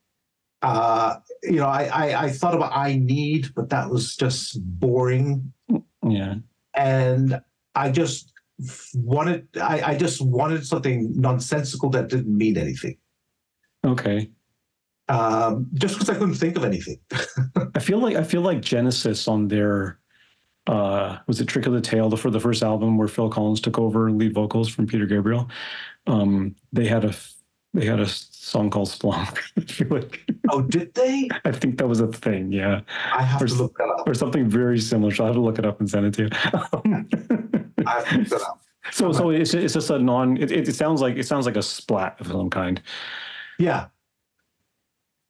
Uh, 0.63 1.17
you 1.43 1.57
know, 1.57 1.67
I, 1.67 1.85
I 1.85 2.25
I 2.25 2.31
thought 2.31 2.55
about 2.55 2.73
I 2.75 2.97
need, 2.97 3.55
but 3.55 3.69
that 3.69 3.91
was 3.91 4.17
just 4.17 4.59
boring. 4.81 5.53
Yeah. 6.09 6.37
and 6.75 7.41
I 7.75 7.91
just 7.91 8.33
wanted 8.95 9.47
I, 9.61 9.83
I 9.93 9.97
just 9.99 10.23
wanted 10.23 10.67
something 10.67 11.13
nonsensical 11.21 11.91
that 11.91 12.09
didn't 12.09 12.35
mean 12.37 12.57
anything. 12.57 12.97
Okay. 13.85 14.31
Um, 15.09 15.69
just 15.75 15.95
because 15.95 16.09
I 16.09 16.15
couldn't 16.15 16.35
think 16.35 16.57
of 16.57 16.65
anything. 16.65 16.99
I 17.75 17.81
feel 17.81 17.99
like 17.99 18.17
I 18.17 18.25
feel 18.25 18.41
like 18.41 18.63
Genesis 18.63 19.29
on 19.29 19.49
their 19.49 19.99
uh 20.67 21.19
was 21.27 21.41
it 21.41 21.47
Trick 21.47 21.67
of 21.67 21.73
the 21.73 21.81
Tail 21.81 22.09
the 22.09 22.17
for 22.17 22.31
the 22.31 22.41
first 22.41 22.63
album 22.63 22.99
where 22.99 23.09
Phil 23.09 23.29
Collins 23.29 23.61
took 23.61 23.79
over 23.79 24.11
lead 24.11 24.35
vocals 24.35 24.69
from 24.69 24.87
Peter 24.87 25.07
Gabriel. 25.07 25.49
Um 26.07 26.55
they 26.73 26.87
had 26.87 27.05
a 27.05 27.15
they 27.75 27.85
had 27.85 28.01
a 28.01 28.07
song 28.07 28.71
called 28.71 28.89
Splunk. 28.89 29.39
I 29.57 29.61
feel 29.73 29.89
like 29.89 30.23
oh, 30.51 30.63
did 30.63 30.95
they? 30.95 31.29
I 31.45 31.53
think 31.53 31.79
that 31.79 31.87
was 31.87 32.01
a 32.01 32.07
thing, 32.07 32.53
yeah. 32.53 32.81
I 33.13 33.23
have 33.23 33.43
Or 33.43 33.47
to 33.47 33.55
look 33.55 33.77
that 33.79 33.89
up. 33.89 34.09
Or 34.09 34.15
something 34.15 34.49
very 34.49 34.79
similar. 34.79 35.13
So 35.13 35.25
I'll 35.25 35.29
have 35.29 35.37
to 35.37 35.43
look 35.43 35.59
it 35.59 35.67
up 35.67 35.81
and 35.81 35.91
send 35.91 36.07
it 36.07 36.15
to 36.15 36.23
you. 36.23 36.31
Um, 36.73 37.09
I 37.87 37.91
have 37.91 38.09
to 38.09 38.19
look 38.19 38.29
that 38.29 38.43
up. 38.43 38.63
so 38.93 39.13
so 39.13 39.31
it's 39.31 39.53
it's 39.53 39.75
just 39.75 39.91
a 39.91 39.99
non 39.99 40.37
it, 40.37 40.51
it 40.51 40.75
sounds 40.75 41.01
like 41.01 41.17
it 41.17 41.27
sounds 41.27 41.45
like 41.47 41.57
a 41.57 41.63
splat 41.63 42.21
of 42.21 42.29
some 42.29 42.51
kind. 42.51 42.81
Yeah. 43.59 43.87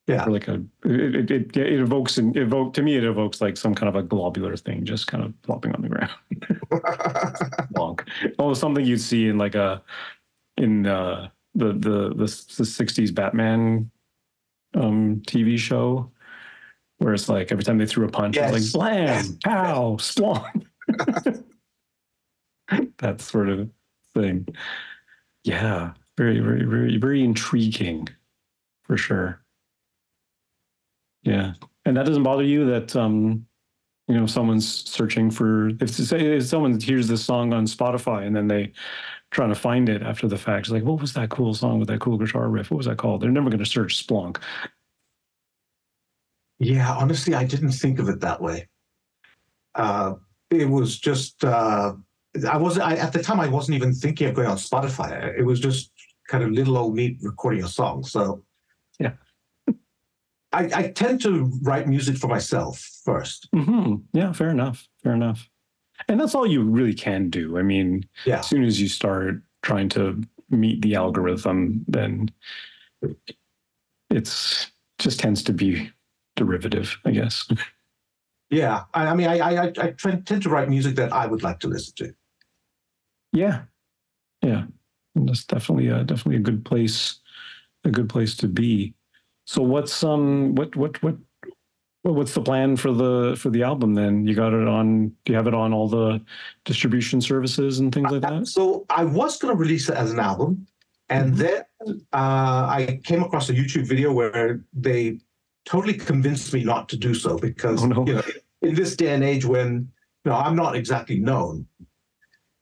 Yeah. 0.07 0.25
or 0.25 0.31
like 0.31 0.47
a 0.47 0.63
it 0.85 1.15
it, 1.17 1.31
it, 1.33 1.57
it 1.57 1.81
evokes 1.81 2.17
and 2.19 2.37
evoke 2.37 2.75
to 2.75 2.83
me 2.83 2.97
it 2.97 3.03
evokes 3.05 3.41
like 3.41 3.57
some 3.57 3.75
kind 3.75 3.89
of 3.89 3.97
a 3.97 4.03
globular 4.05 4.57
thing 4.57 4.85
just 4.85 5.09
kind 5.09 5.25
of 5.25 5.35
flopping 5.43 5.73
on 5.75 5.83
the 5.83 5.89
ground 5.89 6.11
bonk 7.75 8.07
oh 8.39 8.55
something 8.55 8.85
you'd 8.85 9.01
see 9.01 9.29
in 9.29 9.37
like 9.37 9.57
a 9.57 9.83
in 10.59 10.87
uh 10.87 11.29
the 11.57 11.73
the 11.73 12.11
the, 12.11 12.27
the 12.27 12.65
60s 12.65 13.13
batman 13.13 13.91
um 14.75 15.21
tv 15.27 15.59
show 15.59 16.09
where 16.99 17.13
it's 17.13 17.29
like 17.29 17.51
every 17.51 17.65
time 17.65 17.77
they 17.79 17.87
threw 17.87 18.07
a 18.07 18.11
punch 18.11 18.37
Yes. 18.37 18.55
it's 18.55 18.75
like 18.75 18.95
blam 18.95 19.07
Yes. 19.07 19.33
pow 19.45 19.97
splong 19.97 20.65
that 22.99 23.21
sort 23.21 23.49
of 23.49 23.69
thing 24.15 24.47
yeah 25.45 25.93
very 26.17 26.41
very 26.41 26.65
very 26.65 26.97
very 26.97 27.23
intriguing 27.25 28.09
for 28.85 28.97
sure 28.97 29.43
yeah, 31.27 31.53
and 31.85 31.97
that 31.97 32.07
doesn't 32.07 32.23
bother 32.23 32.45
you 32.45 32.65
that 32.67 32.95
um, 32.97 33.47
you 34.09 34.15
know, 34.15 34.27
someone's 34.27 34.89
searching 34.89 35.31
for 35.31 35.69
if 35.81 35.91
say 35.91 36.37
if 36.37 36.47
someone 36.47 36.79
hears 36.81 37.09
this 37.09 37.25
song 37.25 37.53
on 37.53 37.67
Spotify 37.67 38.27
and 38.27 38.35
then 38.35 38.47
they 38.47 38.73
trying 39.33 39.49
to 39.49 39.57
find 39.57 39.89
it 39.89 40.03
after 40.03 40.29
the 40.29 40.39
fact, 40.39 40.67
it's 40.67 40.71
like, 40.71 40.85
what 40.85 41.01
was 41.01 41.13
that 41.15 41.31
cool 41.31 41.53
song 41.53 41.81
with 41.81 41.89
that 41.89 42.01
cool 42.01 42.17
guitar 42.17 42.49
riff? 42.49 42.71
What 42.71 42.77
was 42.77 42.87
that 42.87 42.99
called? 42.99 43.21
They're 43.21 43.31
never 43.31 43.51
going 43.51 43.59
to 43.59 43.67
search 43.67 44.07
Splonk. 44.07 44.39
Yeah, 46.59 46.95
honestly, 46.95 47.35
I 47.35 47.45
didn't 47.45 47.73
think 47.73 47.99
of 47.99 48.09
it 48.09 48.21
that 48.21 48.41
way. 48.41 48.69
Uh, 49.75 50.15
it 50.51 50.69
was 50.69 50.99
just 50.99 51.45
uh, 51.45 51.93
I 52.49 52.57
wasn't 52.57 52.87
I, 52.87 52.95
at 52.97 53.13
the 53.13 53.23
time. 53.23 53.41
I 53.41 53.49
wasn't 53.49 53.75
even 53.75 53.93
thinking 53.93 54.29
of 54.29 54.35
going 54.35 54.49
on 54.49 54.57
Spotify. 54.57 55.37
It 55.37 55.43
was 55.43 55.59
just 55.59 55.91
kind 56.29 56.45
of 56.45 56.53
little 56.53 56.79
old 56.79 56.95
me 56.95 57.19
recording 57.23 57.65
a 57.65 57.69
song. 57.69 58.05
So 58.05 58.46
Yeah. 58.46 58.46
I, 60.57 60.71
I 60.75 60.89
tend 60.93 61.21
to 61.23 61.51
write 61.63 61.87
music 61.87 62.17
for 62.17 62.29
myself 62.29 62.79
first. 63.05 63.49
hmm 63.53 63.97
Yeah, 64.15 64.33
fair 64.33 64.49
enough. 64.49 64.89
Fair 65.03 65.13
enough. 65.13 65.49
And 66.09 66.19
that's 66.19 66.35
all 66.35 66.47
you 66.47 66.63
really 66.63 66.95
can 66.95 67.29
do. 67.31 67.59
I 67.59 67.63
mean, 67.63 68.05
Yeah. 68.25 68.39
as 68.39 68.47
soon 68.47 68.65
as 68.65 68.81
you 68.81 68.89
start 68.89 69.43
trying 69.63 69.89
to 69.91 70.23
meet 70.51 70.81
the 70.81 70.95
algorithm, 70.95 71.85
then 71.89 72.31
it's 74.11 74.71
just 74.99 75.21
tends 75.21 75.43
to 75.45 75.53
be 75.53 75.91
derivative, 76.37 76.97
I 77.05 77.11
guess. 77.13 77.49
Yeah, 78.49 78.85
I, 78.95 79.09
I 79.09 79.15
mean, 79.17 79.27
I, 79.27 79.73
tend 79.99 80.43
to 80.45 80.49
write 80.49 80.69
music 80.69 80.95
that 80.97 81.13
I 81.13 81.27
would 81.27 81.43
like 81.43 81.59
to 81.61 81.67
listen 81.69 81.95
to. 81.97 82.15
Yeah, 83.33 83.63
yeah, 84.41 84.67
and 85.17 85.29
that's 85.29 85.45
definitely 85.45 85.89
a 85.89 86.05
definitely 86.05 86.37
a 86.37 86.45
good 86.45 86.65
place, 86.65 87.19
a 87.83 87.91
good 87.91 88.09
place 88.09 88.37
to 88.37 88.47
be. 88.47 88.95
So 89.47 89.63
what's 89.63 90.03
um 90.05 90.55
what 90.57 90.75
what 90.77 91.01
what 91.03 91.15
what- 92.03 92.15
what's 92.15 92.35
the 92.35 92.43
plan 92.43 92.77
for 92.77 92.93
the 92.93 93.37
for 93.39 93.51
the 93.51 93.63
album 93.63 93.95
then? 93.95 94.27
You 94.27 94.35
got 94.35 94.53
it 94.53 94.69
on? 94.69 95.09
Do 95.25 95.33
you 95.33 95.37
have 95.37 95.47
it 95.47 95.55
on 95.55 95.73
all 95.73 95.89
the 95.89 96.21
distribution 96.65 97.21
services 97.21 97.79
and 97.81 97.93
things 97.95 98.11
like 98.11 98.23
that? 98.23 98.47
So 98.47 98.85
I 98.91 99.05
was 99.05 99.39
going 99.39 99.53
to 99.57 99.59
release 99.61 99.89
it 99.89 99.97
as 99.97 100.13
an 100.13 100.21
album, 100.21 100.67
and 101.09 101.33
Mhm. 101.35 101.37
then 101.39 101.63
uh, 102.13 102.67
I 102.79 103.01
came 103.05 103.23
across 103.23 103.49
a 103.51 103.55
YouTube 103.55 103.87
video 103.87 104.13
where 104.13 104.61
they 104.73 105.19
totally 105.65 105.95
convinced 105.95 106.53
me 106.53 106.63
not 106.65 106.89
to 106.91 106.97
do 106.97 107.13
so 107.15 107.39
because 107.39 107.83
Oh, 107.83 107.87
no. 107.87 108.07
you 108.07 108.15
know, 108.15 108.23
in 108.63 108.75
this 108.75 108.95
day 108.97 109.13
and 109.15 109.25
age 109.25 109.45
when 109.45 109.89
you 110.25 110.31
know 110.31 110.37
I'm 110.37 110.55
not 110.57 110.75
exactly 110.77 111.19
known, 111.21 111.67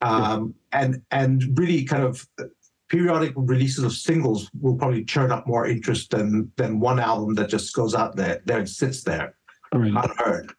um, 0.03 0.55
and 0.73 1.03
and 1.11 1.59
really 1.59 1.85
kind 1.85 2.03
of 2.03 2.27
periodic 2.95 3.33
releases 3.35 3.83
of 3.83 3.93
singles 3.93 4.49
will 4.61 4.77
probably 4.77 5.05
churn 5.05 5.33
up 5.33 5.47
more 5.49 5.67
interest 5.67 6.11
than 6.11 6.51
than 6.57 6.79
one 6.79 7.01
album 7.01 7.35
that 7.35 7.49
just 7.49 7.75
goes 7.75 7.93
out 7.93 8.15
there 8.15 8.41
there 8.45 8.59
and 8.59 8.69
sits 8.69 9.03
there 9.03 9.35
unheard. 9.73 10.53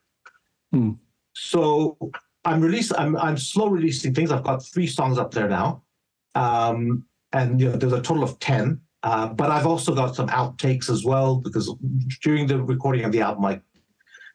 Hmm. 0.72 0.92
So 1.34 1.98
I'm 2.44 2.60
release 2.62 2.92
I'm 2.92 3.16
I'm 3.16 3.38
slow 3.38 3.68
releasing 3.70 4.14
things. 4.14 4.32
I've 4.32 4.44
got 4.44 4.66
three 4.66 4.88
songs 4.88 5.18
up 5.18 5.32
there 5.32 5.48
now, 5.48 5.84
um, 6.36 7.06
and 7.32 7.60
you 7.60 7.70
know 7.70 7.78
there's 7.78 7.94
a 7.94 8.02
total 8.02 8.24
of 8.24 8.38
ten. 8.40 8.82
Uh, 9.04 9.28
but 9.28 9.52
I've 9.52 9.68
also 9.68 9.94
got 9.94 10.16
some 10.16 10.28
outtakes 10.30 10.90
as 10.90 11.06
well 11.06 11.38
because 11.38 11.74
during 12.22 12.48
the 12.48 12.62
recording 12.62 13.06
of 13.06 13.12
the 13.12 13.22
album, 13.22 13.46
I 13.46 13.62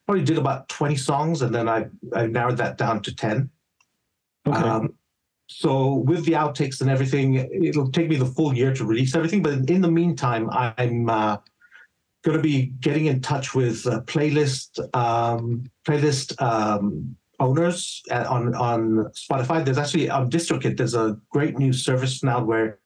probably 0.07 0.25
did 0.25 0.39
about 0.39 0.69
20 0.69 0.97
songs, 0.97 1.43
and 1.43 1.53
then 1.55 1.69
I 1.69 1.87
I 2.15 2.27
narrowed 2.27 2.57
that 2.59 2.79
down 2.79 3.03
to 3.03 3.15
10. 3.15 3.51
Okay. 4.47 4.59
Um, 4.59 4.95
so 5.53 5.95
with 5.95 6.25
the 6.27 6.33
outtakes 6.33 6.81
and 6.81 6.89
everything, 6.89 7.35
it'll 7.35 7.91
take 7.91 8.09
me 8.09 8.15
the 8.17 8.25
full 8.25 8.55
year 8.55 8.73
to 8.73 8.85
release 8.85 9.17
everything. 9.17 9.43
But 9.43 9.69
in 9.69 9.81
the 9.81 9.91
meantime, 9.91 10.49
I'm 10.51 11.11
uh, 11.11 11.39
going 12.23 12.37
to 12.37 12.43
be 12.43 12.67
getting 12.81 13.07
in 13.07 13.21
touch 13.21 13.53
with 13.53 13.85
uh, 13.87 14.01
playlist 14.03 14.79
um, 14.95 15.65
playlist 15.87 16.41
um, 16.41 17.17
owners 17.41 18.01
at- 18.11 18.27
on 18.29 18.55
on 18.55 18.81
Spotify. 19.13 19.65
There's 19.65 19.77
actually 19.77 20.09
on 20.09 20.31
DistroKid. 20.31 20.77
There's 20.77 20.95
a 20.95 21.19
great 21.31 21.59
new 21.59 21.73
service 21.73 22.23
now 22.23 22.45
where 22.45 22.79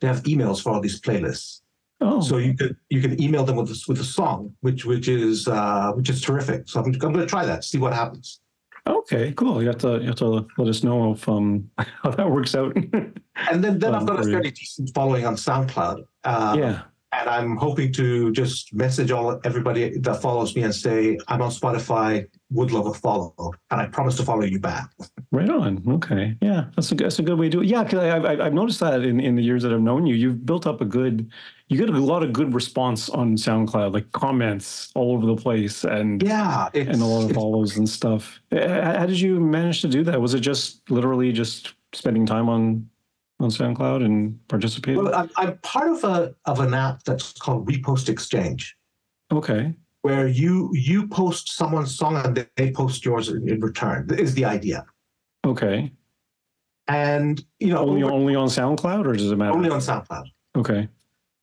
they 0.00 0.06
have 0.06 0.22
emails 0.22 0.62
for 0.62 0.70
all 0.70 0.80
these 0.80 1.00
playlists. 1.00 1.62
oh, 2.00 2.20
So 2.20 2.38
you 2.38 2.54
could 2.54 2.76
you 2.88 3.00
can 3.02 3.20
email 3.20 3.44
them 3.44 3.56
with 3.56 3.68
this 3.68 3.88
with 3.88 3.98
a 4.00 4.04
song, 4.04 4.54
which 4.60 4.84
which 4.86 5.08
is 5.08 5.48
uh, 5.48 5.90
which 5.96 6.08
is 6.08 6.20
terrific. 6.22 6.68
So 6.68 6.80
I'm, 6.80 6.86
I'm 6.86 6.98
going 7.00 7.14
to 7.14 7.26
try 7.26 7.44
that, 7.44 7.64
see 7.64 7.78
what 7.78 7.92
happens. 7.92 8.40
Okay, 8.86 9.32
cool. 9.32 9.62
You 9.62 9.68
have 9.68 9.78
to 9.78 9.98
you 10.00 10.06
have 10.06 10.16
to 10.16 10.46
let 10.58 10.68
us 10.68 10.82
know 10.82 11.12
if 11.12 11.28
um 11.28 11.70
how 11.78 12.10
that 12.10 12.30
works 12.30 12.54
out. 12.54 12.74
And 12.76 13.62
then 13.62 13.78
then 13.78 13.94
Um, 13.94 14.00
I've 14.02 14.06
got 14.06 14.20
a 14.20 14.24
fairly 14.24 14.50
decent 14.50 14.94
following 14.94 15.26
on 15.26 15.34
SoundCloud. 15.36 16.04
Uh, 16.24 16.56
yeah. 16.58 16.82
And 17.18 17.28
I'm 17.28 17.56
hoping 17.56 17.92
to 17.94 18.30
just 18.32 18.74
message 18.74 19.10
all 19.10 19.40
everybody 19.44 19.98
that 19.98 20.20
follows 20.20 20.54
me 20.54 20.62
and 20.62 20.74
say 20.74 21.18
I'm 21.28 21.42
on 21.42 21.50
Spotify, 21.50 22.26
would 22.50 22.70
love 22.70 22.86
a 22.86 22.94
follow, 22.94 23.52
and 23.70 23.80
I 23.80 23.86
promise 23.86 24.16
to 24.18 24.22
follow 24.22 24.44
you 24.44 24.60
back. 24.60 24.90
Right 25.32 25.48
on. 25.48 25.82
Okay. 25.88 26.36
Yeah, 26.40 26.66
that's 26.76 26.92
a 26.92 26.94
good, 26.94 27.06
that's 27.06 27.18
a 27.18 27.22
good 27.22 27.38
way 27.38 27.46
to 27.46 27.50
do 27.50 27.60
it. 27.62 27.66
Yeah, 27.66 27.82
because 27.82 27.98
I've 28.00 28.24
I've 28.24 28.40
I've 28.40 28.54
noticed 28.54 28.80
that 28.80 29.02
in, 29.02 29.20
in 29.20 29.34
the 29.34 29.42
years 29.42 29.62
that 29.62 29.72
I've 29.72 29.80
known 29.80 30.06
you, 30.06 30.14
you've 30.14 30.46
built 30.46 30.66
up 30.66 30.80
a 30.80 30.84
good, 30.84 31.30
you 31.68 31.78
get 31.78 31.88
a 31.88 31.92
lot 31.92 32.22
of 32.22 32.32
good 32.32 32.54
response 32.54 33.08
on 33.08 33.36
SoundCloud, 33.36 33.92
like 33.92 34.10
comments 34.12 34.92
all 34.94 35.12
over 35.12 35.26
the 35.26 35.36
place, 35.36 35.84
and 35.84 36.22
Yeah, 36.22 36.68
and 36.74 37.02
a 37.02 37.04
lot 37.04 37.28
of 37.28 37.34
follows 37.34 37.76
and 37.76 37.88
stuff. 37.88 38.40
How 38.52 39.06
did 39.06 39.18
you 39.18 39.40
manage 39.40 39.80
to 39.82 39.88
do 39.88 40.04
that? 40.04 40.20
Was 40.20 40.34
it 40.34 40.40
just 40.40 40.88
literally 40.90 41.32
just 41.32 41.74
spending 41.92 42.26
time 42.26 42.48
on 42.48 42.88
on 43.40 43.50
SoundCloud 43.50 44.04
and 44.04 44.38
participating? 44.48 45.02
well, 45.04 45.14
I'm, 45.14 45.30
I'm 45.36 45.58
part 45.58 45.90
of 45.90 46.04
a 46.04 46.34
of 46.46 46.60
an 46.60 46.74
app 46.74 47.02
that's 47.04 47.32
called 47.32 47.68
Repost 47.68 48.08
Exchange, 48.08 48.76
okay. 49.32 49.74
where 50.02 50.26
you 50.26 50.70
you 50.72 51.06
post 51.08 51.52
someone's 51.54 51.94
song 51.96 52.16
and 52.16 52.46
they- 52.56 52.70
post 52.72 53.04
yours 53.04 53.28
in, 53.28 53.48
in 53.48 53.60
return. 53.60 54.08
Is 54.18 54.34
the 54.34 54.44
idea, 54.44 54.86
Okay. 55.46 55.92
and 56.88 57.44
you 57.60 57.68
know 57.68 57.78
Only 57.78 58.02
over- 58.02 58.12
only 58.12 58.34
on 58.34 58.48
SoundCloud, 58.48 59.06
or 59.06 59.12
does 59.12 59.30
it 59.30 59.36
matter? 59.36 59.52
only 59.56 59.70
on 59.70 59.80
SoundCloud. 59.80 60.24
okay. 60.56 60.88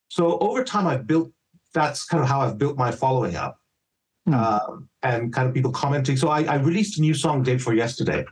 So 0.10 0.38
over 0.40 0.64
time, 0.64 0.88
I've 0.88 1.08
built. 1.08 1.32
That's 1.74 2.06
kind 2.06 2.22
of 2.22 2.30
how 2.30 2.42
I've 2.42 2.58
built 2.60 2.78
my 2.78 2.92
following 2.92 3.36
up. 3.36 3.60
Hmm. 4.26 4.34
um, 4.36 4.90
and 5.02 5.34
kind 5.34 5.50
of 5.50 5.54
people 5.54 5.70
commenting. 5.72 6.16
So 6.16 6.30
I, 6.30 6.44
I 6.44 6.56
released 6.56 6.98
a 6.98 7.02
new 7.02 7.14
song 7.14 7.44
day 7.44 7.56
before 7.56 7.74
yesterday, 7.74 8.24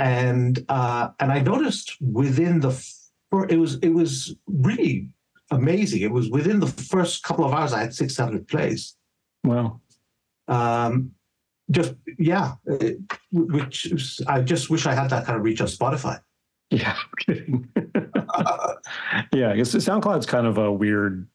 and 0.00 0.64
uh, 0.70 1.10
and 1.20 1.30
I 1.30 1.40
noticed 1.40 1.96
within 2.00 2.60
the 2.60 2.70
it 3.48 3.58
was 3.58 3.74
it 3.76 3.90
was 3.90 4.34
really 4.46 5.10
amazing. 5.50 6.00
It 6.02 6.10
was 6.10 6.30
within 6.30 6.58
the 6.58 6.66
first 6.66 7.22
couple 7.22 7.44
of 7.44 7.52
hours 7.52 7.72
I 7.72 7.80
had 7.80 7.94
600 7.94 8.48
plays. 8.48 8.96
Wow. 9.44 9.80
Um, 10.48 11.12
just 11.70 11.94
yeah, 12.18 12.54
it- 12.66 12.98
which 13.30 13.86
is- 13.92 14.20
I 14.26 14.40
just 14.40 14.70
wish 14.70 14.86
I 14.86 14.94
had 14.94 15.10
that 15.10 15.26
kind 15.26 15.36
of 15.36 15.44
reach 15.44 15.60
on 15.60 15.66
Spotify. 15.68 16.20
Yeah. 16.70 16.96
I'm 16.96 17.08
kidding. 17.18 17.68
yeah, 19.32 19.50
I 19.50 19.56
guess 19.56 19.74
SoundCloud's 19.74 20.26
kind 20.26 20.46
of 20.46 20.56
a 20.58 20.72
weird. 20.72 21.28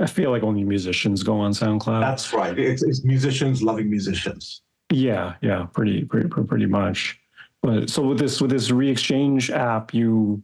I 0.00 0.06
feel 0.06 0.30
like 0.30 0.42
only 0.42 0.62
musicians 0.64 1.22
go 1.22 1.38
on 1.40 1.52
SoundCloud. 1.52 2.00
That's 2.00 2.32
right. 2.32 2.56
It's, 2.58 2.82
it's 2.82 3.02
musicians 3.04 3.62
loving 3.62 3.90
musicians. 3.90 4.62
Yeah, 4.92 5.34
yeah, 5.42 5.66
pretty, 5.72 6.04
pretty 6.04 6.28
pretty 6.28 6.66
much. 6.66 7.18
So 7.86 8.02
with 8.06 8.18
this 8.18 8.40
with 8.40 8.50
this 8.50 8.70
re-exchange 8.70 9.50
app, 9.50 9.92
you 9.92 10.42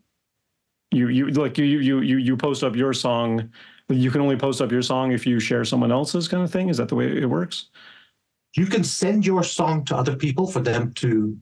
you 0.91 1.09
you 1.09 1.27
like 1.29 1.57
you 1.59 1.65
you 1.65 2.01
you 2.01 2.17
you 2.19 2.37
post 2.37 2.65
up 2.65 2.75
your 2.75 2.93
song. 2.93 3.51
You 3.89 4.11
can 4.11 4.21
only 4.21 4.37
post 4.37 4.61
up 4.61 4.73
your 4.73 4.83
song 4.83 5.13
if 5.13 5.27
you 5.27 5.39
share 5.39 5.65
someone 5.65 5.93
else's 5.93 6.27
kind 6.29 6.43
of 6.43 6.51
thing. 6.51 6.69
Is 6.69 6.79
that 6.79 6.89
the 6.89 6.95
way 6.95 7.07
it 7.17 7.27
works? 7.27 7.69
You 8.57 8.67
can 8.67 8.85
send 8.85 9.25
your 9.25 9.43
song 9.43 9.85
to 9.87 9.97
other 9.97 10.17
people 10.17 10.47
for 10.47 10.61
them 10.61 10.93
to 10.95 11.37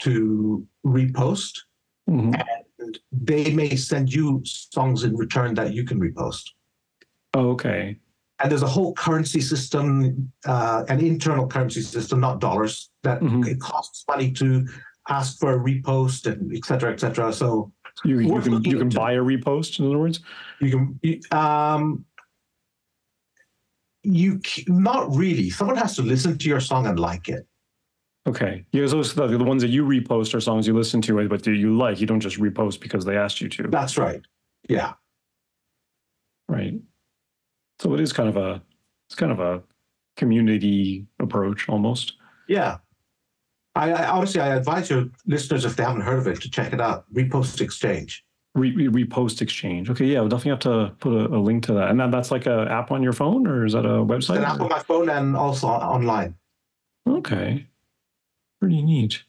to 0.00 0.66
repost, 0.84 1.60
Mhm. 2.08 2.34
and 2.78 2.98
they 3.12 3.54
may 3.54 3.76
send 3.76 4.12
you 4.12 4.42
songs 4.44 5.04
in 5.04 5.16
return 5.16 5.54
that 5.54 5.72
you 5.72 5.84
can 5.84 5.98
repost. 6.00 6.50
Oh, 7.34 7.50
okay. 7.50 7.98
And 8.38 8.50
there's 8.50 8.62
a 8.62 8.68
whole 8.68 8.92
currency 8.92 9.40
system, 9.40 10.30
uh, 10.44 10.84
an 10.88 11.00
internal 11.00 11.46
currency 11.46 11.80
system, 11.80 12.20
not 12.20 12.38
dollars, 12.38 12.90
that 13.02 13.20
Mhm. 13.22 13.46
it 13.46 13.58
costs 13.60 14.04
money 14.06 14.30
to 14.32 14.66
ask 15.08 15.38
for 15.38 15.54
a 15.54 15.58
repost 15.58 16.30
and 16.30 16.54
et 16.56 16.64
cetera, 16.64 16.92
et 16.92 17.00
cetera. 17.00 17.32
So 17.32 17.72
You 18.04 18.20
you 18.20 18.40
can 18.40 18.64
you 18.64 18.78
can 18.78 18.88
buy 18.88 19.12
a 19.12 19.20
repost. 19.20 19.78
In 19.78 19.86
other 19.86 19.98
words. 19.98 20.20
you 20.60 20.70
can, 20.70 21.20
um, 21.32 22.04
you 24.02 24.40
not 24.68 25.14
really. 25.14 25.50
Someone 25.50 25.76
has 25.76 25.96
to 25.96 26.02
listen 26.02 26.38
to 26.38 26.48
your 26.48 26.60
song 26.60 26.86
and 26.86 26.98
like 26.98 27.28
it. 27.28 27.46
Okay. 28.28 28.64
Yeah, 28.72 28.86
so 28.88 29.02
the, 29.02 29.38
the 29.38 29.44
ones 29.44 29.62
that 29.62 29.68
you 29.68 29.84
repost 29.84 30.34
are 30.34 30.40
songs 30.40 30.66
you 30.66 30.74
listen 30.74 31.00
to, 31.02 31.28
but 31.28 31.44
that 31.44 31.52
you 31.52 31.76
like. 31.76 32.00
You 32.00 32.08
don't 32.08 32.20
just 32.20 32.38
repost 32.38 32.80
because 32.80 33.04
they 33.04 33.16
asked 33.16 33.40
you 33.40 33.48
to, 33.50 33.68
That's 33.68 33.96
right. 33.96 34.20
Yeah. 34.68 34.94
right? 36.48 36.74
So 37.78 37.94
it 37.94 38.00
is 38.00 38.12
kind 38.12 38.28
of 38.28 38.36
a 38.36 38.62
it's 39.08 39.14
kind 39.14 39.30
of 39.30 39.38
a 39.38 39.62
community 40.16 41.06
approach 41.20 41.68
almost. 41.68 42.14
Yeah. 42.48 42.78
I, 43.76 43.92
I 43.92 44.08
honestly, 44.08 44.40
I 44.40 44.56
advise 44.56 44.90
your 44.90 45.06
listeners, 45.26 45.64
if 45.64 45.76
they 45.76 45.82
haven't 45.84 46.00
heard 46.02 46.18
of 46.18 46.26
it, 46.26 46.40
to 46.42 46.50
check 46.50 46.72
it 46.72 46.80
out. 46.80 47.04
Repost 47.12 47.60
Exchange. 47.60 48.24
Re, 48.54 48.74
re- 48.88 49.04
repost 49.04 49.42
exchange. 49.42 49.90
Okay, 49.90 50.06
yeah, 50.06 50.20
we'll 50.20 50.30
definitely 50.30 50.52
have 50.52 50.60
to 50.60 50.94
put 50.98 51.12
a, 51.12 51.26
a 51.26 51.36
link 51.38 51.62
to 51.64 51.74
that. 51.74 51.90
And 51.90 52.00
that, 52.00 52.10
that's 52.10 52.30
like 52.30 52.46
a 52.46 52.66
app 52.70 52.90
on 52.90 53.02
your 53.02 53.12
phone, 53.12 53.46
or 53.46 53.66
is 53.66 53.74
that 53.74 53.84
a 53.84 54.00
It's 54.00 54.28
website? 54.28 54.38
an 54.38 54.44
app 54.44 54.60
on 54.62 54.70
my 54.70 54.78
phone 54.78 55.10
and 55.10 55.36
also 55.36 55.66
online. 55.66 56.34
Okay, 57.06 57.66
pretty 58.58 58.82
neat. 58.82 59.22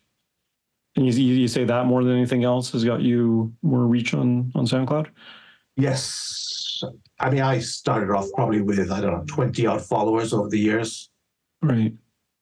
And 0.96 1.06
you, 1.06 1.12
you 1.12 1.34
you 1.42 1.48
say 1.50 1.66
that 1.66 1.86
more 1.88 2.06
than 2.06 2.14
anything 2.16 2.46
else 2.46 2.72
has 2.72 2.86
got 2.86 3.02
you 3.02 3.54
more 3.62 3.86
reach 3.86 4.14
on 4.14 4.50
on 4.56 4.66
SoundCloud. 4.66 5.08
Yes. 5.76 6.82
I 7.20 7.30
mean, 7.30 7.42
I 7.42 7.60
started 7.60 8.12
off 8.16 8.28
probably 8.34 8.62
with, 8.62 8.92
I 8.92 9.02
don't 9.02 9.12
know, 9.12 9.24
20 9.28 9.66
odd 9.68 9.82
followers 9.82 10.32
over 10.32 10.48
the 10.48 10.60
years, 10.60 11.10
Right, 11.62 11.94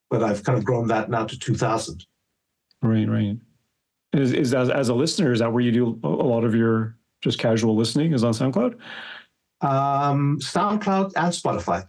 but 0.09 0.23
I've 0.23 0.43
kind 0.43 0.57
of 0.57 0.63
grown 0.65 0.87
that 0.87 1.09
now 1.09 1.25
to 1.25 1.37
2,000. 1.39 2.05
right, 2.81 3.07
right. 3.07 3.37
Is 4.13 4.31
is 4.31 4.53
as 4.53 4.69
as 4.69 4.87
a 4.89 4.93
listener, 4.93 5.33
is 5.33 5.39
that 5.39 5.51
where 5.51 5.61
you 5.61 5.71
do 5.73 5.99
a 6.03 6.07
lot 6.07 6.45
of 6.45 6.55
your 6.55 6.95
just 7.21 7.37
casual 7.37 7.75
listening? 7.75 8.13
Is 8.13 8.23
on 8.23 8.31
SoundCloud 8.33 8.75
Um, 9.61 10.39
SoundCloud 10.39 11.11
and 11.17 11.33
Spotify. 11.33 11.85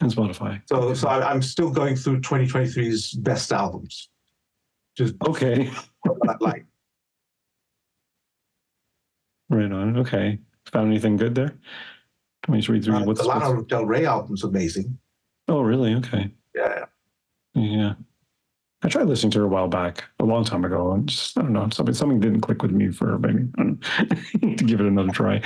and 0.00 0.12
Spotify. 0.14 0.62
So, 0.66 0.94
so 0.94 1.08
I, 1.08 1.28
I'm 1.28 1.42
still 1.42 1.70
going 1.70 1.96
through 1.96 2.20
2023's 2.20 3.14
best 3.14 3.52
albums. 3.52 4.10
Just 4.96 5.14
Okay, 5.26 5.70
like. 6.40 6.66
right 9.48 9.72
on. 9.72 9.96
Okay, 9.98 10.38
found 10.72 10.88
anything 10.88 11.16
good 11.16 11.34
there? 11.34 11.54
Twenty 12.44 12.62
three 12.62 12.80
three. 12.80 12.94
Uh, 12.94 13.04
What's, 13.04 13.20
the 13.22 13.26
what's 13.28 13.44
Lana 13.44 13.62
Del 13.64 13.86
Rey 13.86 14.04
album's 14.06 14.44
amazing. 14.44 14.98
oh 15.48 15.60
really? 15.62 15.94
Okay. 15.94 16.30
Yeah. 16.54 16.84
Yeah. 17.54 17.94
I 18.82 18.88
tried 18.88 19.06
listening 19.06 19.32
to 19.32 19.40
her 19.40 19.44
a 19.44 19.48
while 19.48 19.68
back, 19.68 20.04
a 20.20 20.24
long 20.24 20.44
time 20.44 20.64
ago, 20.64 20.92
and 20.92 21.06
just 21.06 21.36
I 21.36 21.42
don't 21.42 21.52
know, 21.52 21.68
something 21.70 21.94
something 21.94 22.18
didn't 22.20 22.40
click 22.40 22.62
with 22.62 22.70
me 22.70 22.90
for 22.90 23.18
maybe 23.18 23.46
I 23.58 23.62
don't 23.62 23.84
know, 24.42 24.54
to 24.56 24.64
give 24.64 24.80
it 24.80 24.86
another 24.86 25.10
try. 25.10 25.36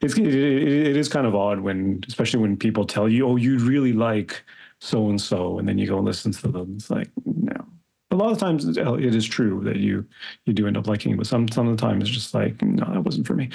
it's 0.00 0.16
it, 0.16 0.26
it, 0.26 0.86
it 0.88 0.96
is 0.96 1.08
kind 1.08 1.26
of 1.26 1.34
odd 1.34 1.60
when, 1.60 2.02
especially 2.08 2.40
when 2.40 2.56
people 2.56 2.86
tell 2.86 3.08
you, 3.08 3.26
"Oh, 3.26 3.36
you'd 3.36 3.60
really 3.60 3.92
like 3.92 4.42
so 4.80 5.10
and 5.10 5.20
so," 5.20 5.58
and 5.58 5.68
then 5.68 5.76
you 5.76 5.86
go 5.86 5.98
and 5.98 6.06
listen 6.06 6.32
to 6.32 6.48
them. 6.48 6.74
It's 6.76 6.90
like 6.90 7.10
no. 7.26 7.66
A 8.10 8.16
lot 8.16 8.32
of 8.32 8.38
times 8.38 8.66
it 8.66 8.78
uh, 8.78 8.94
it 8.94 9.14
is 9.14 9.26
true 9.26 9.60
that 9.64 9.76
you 9.76 10.06
you 10.46 10.54
do 10.54 10.66
end 10.66 10.78
up 10.78 10.86
liking, 10.86 11.12
it, 11.12 11.18
but 11.18 11.26
some 11.26 11.46
some 11.48 11.68
of 11.68 11.76
the 11.76 11.80
time 11.80 12.00
it's 12.00 12.10
just 12.10 12.32
like 12.32 12.60
no, 12.62 12.90
that 12.90 13.04
wasn't 13.04 13.26
for 13.26 13.34
me. 13.34 13.50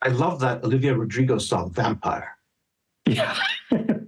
I 0.00 0.08
love 0.08 0.40
that 0.40 0.64
Olivia 0.64 0.94
Rodrigo 0.94 1.38
song, 1.38 1.70
Vampire. 1.72 2.34
Yeah, 3.06 3.38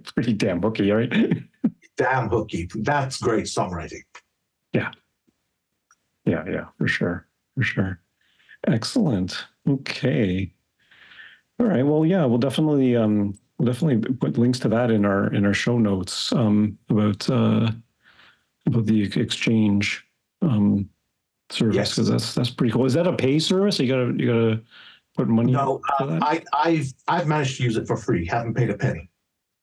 pretty 0.15 0.33
damn 0.33 0.61
hooky, 0.61 0.91
right? 0.91 1.11
Damn 1.97 2.29
hooky. 2.29 2.67
That's 2.73 3.19
great 3.19 3.45
songwriting. 3.45 4.01
Yeah, 4.73 4.89
yeah, 6.25 6.43
yeah, 6.49 6.65
for 6.77 6.87
sure. 6.87 7.27
For 7.55 7.63
sure. 7.63 7.99
Excellent. 8.65 9.45
Okay. 9.69 10.51
All 11.59 11.67
right. 11.67 11.85
Well, 11.85 12.05
yeah, 12.05 12.25
we'll 12.25 12.39
definitely 12.39 12.95
um 12.95 13.37
we'll 13.57 13.71
definitely 13.71 14.13
put 14.15 14.37
links 14.37 14.57
to 14.59 14.69
that 14.69 14.89
in 14.89 15.05
our 15.05 15.31
in 15.33 15.45
our 15.45 15.53
show 15.53 15.77
notes 15.77 16.31
um 16.33 16.77
about 16.89 17.29
uh 17.29 17.69
about 18.65 18.85
the 18.85 19.03
exchange 19.19 20.03
um 20.41 20.89
service 21.51 21.75
Yes. 21.75 21.89
because 21.91 22.09
that's 22.09 22.33
that's 22.33 22.49
pretty 22.49 22.71
cool. 22.71 22.85
Is 22.85 22.93
that 22.93 23.05
a 23.05 23.13
pay 23.13 23.37
service? 23.37 23.77
You 23.79 23.87
gotta 23.87 24.13
you 24.17 24.25
gotta 24.27 24.61
put 25.15 25.27
money 25.27 25.51
No, 25.51 25.81
uh. 25.99 26.17
I, 26.21 26.41
I've 26.53 26.91
I've 27.07 27.27
managed 27.27 27.57
to 27.57 27.63
use 27.63 27.77
it 27.77 27.85
for 27.85 27.97
free. 27.97 28.25
Haven't 28.25 28.55
paid 28.55 28.71
a 28.71 28.77
penny. 28.77 29.09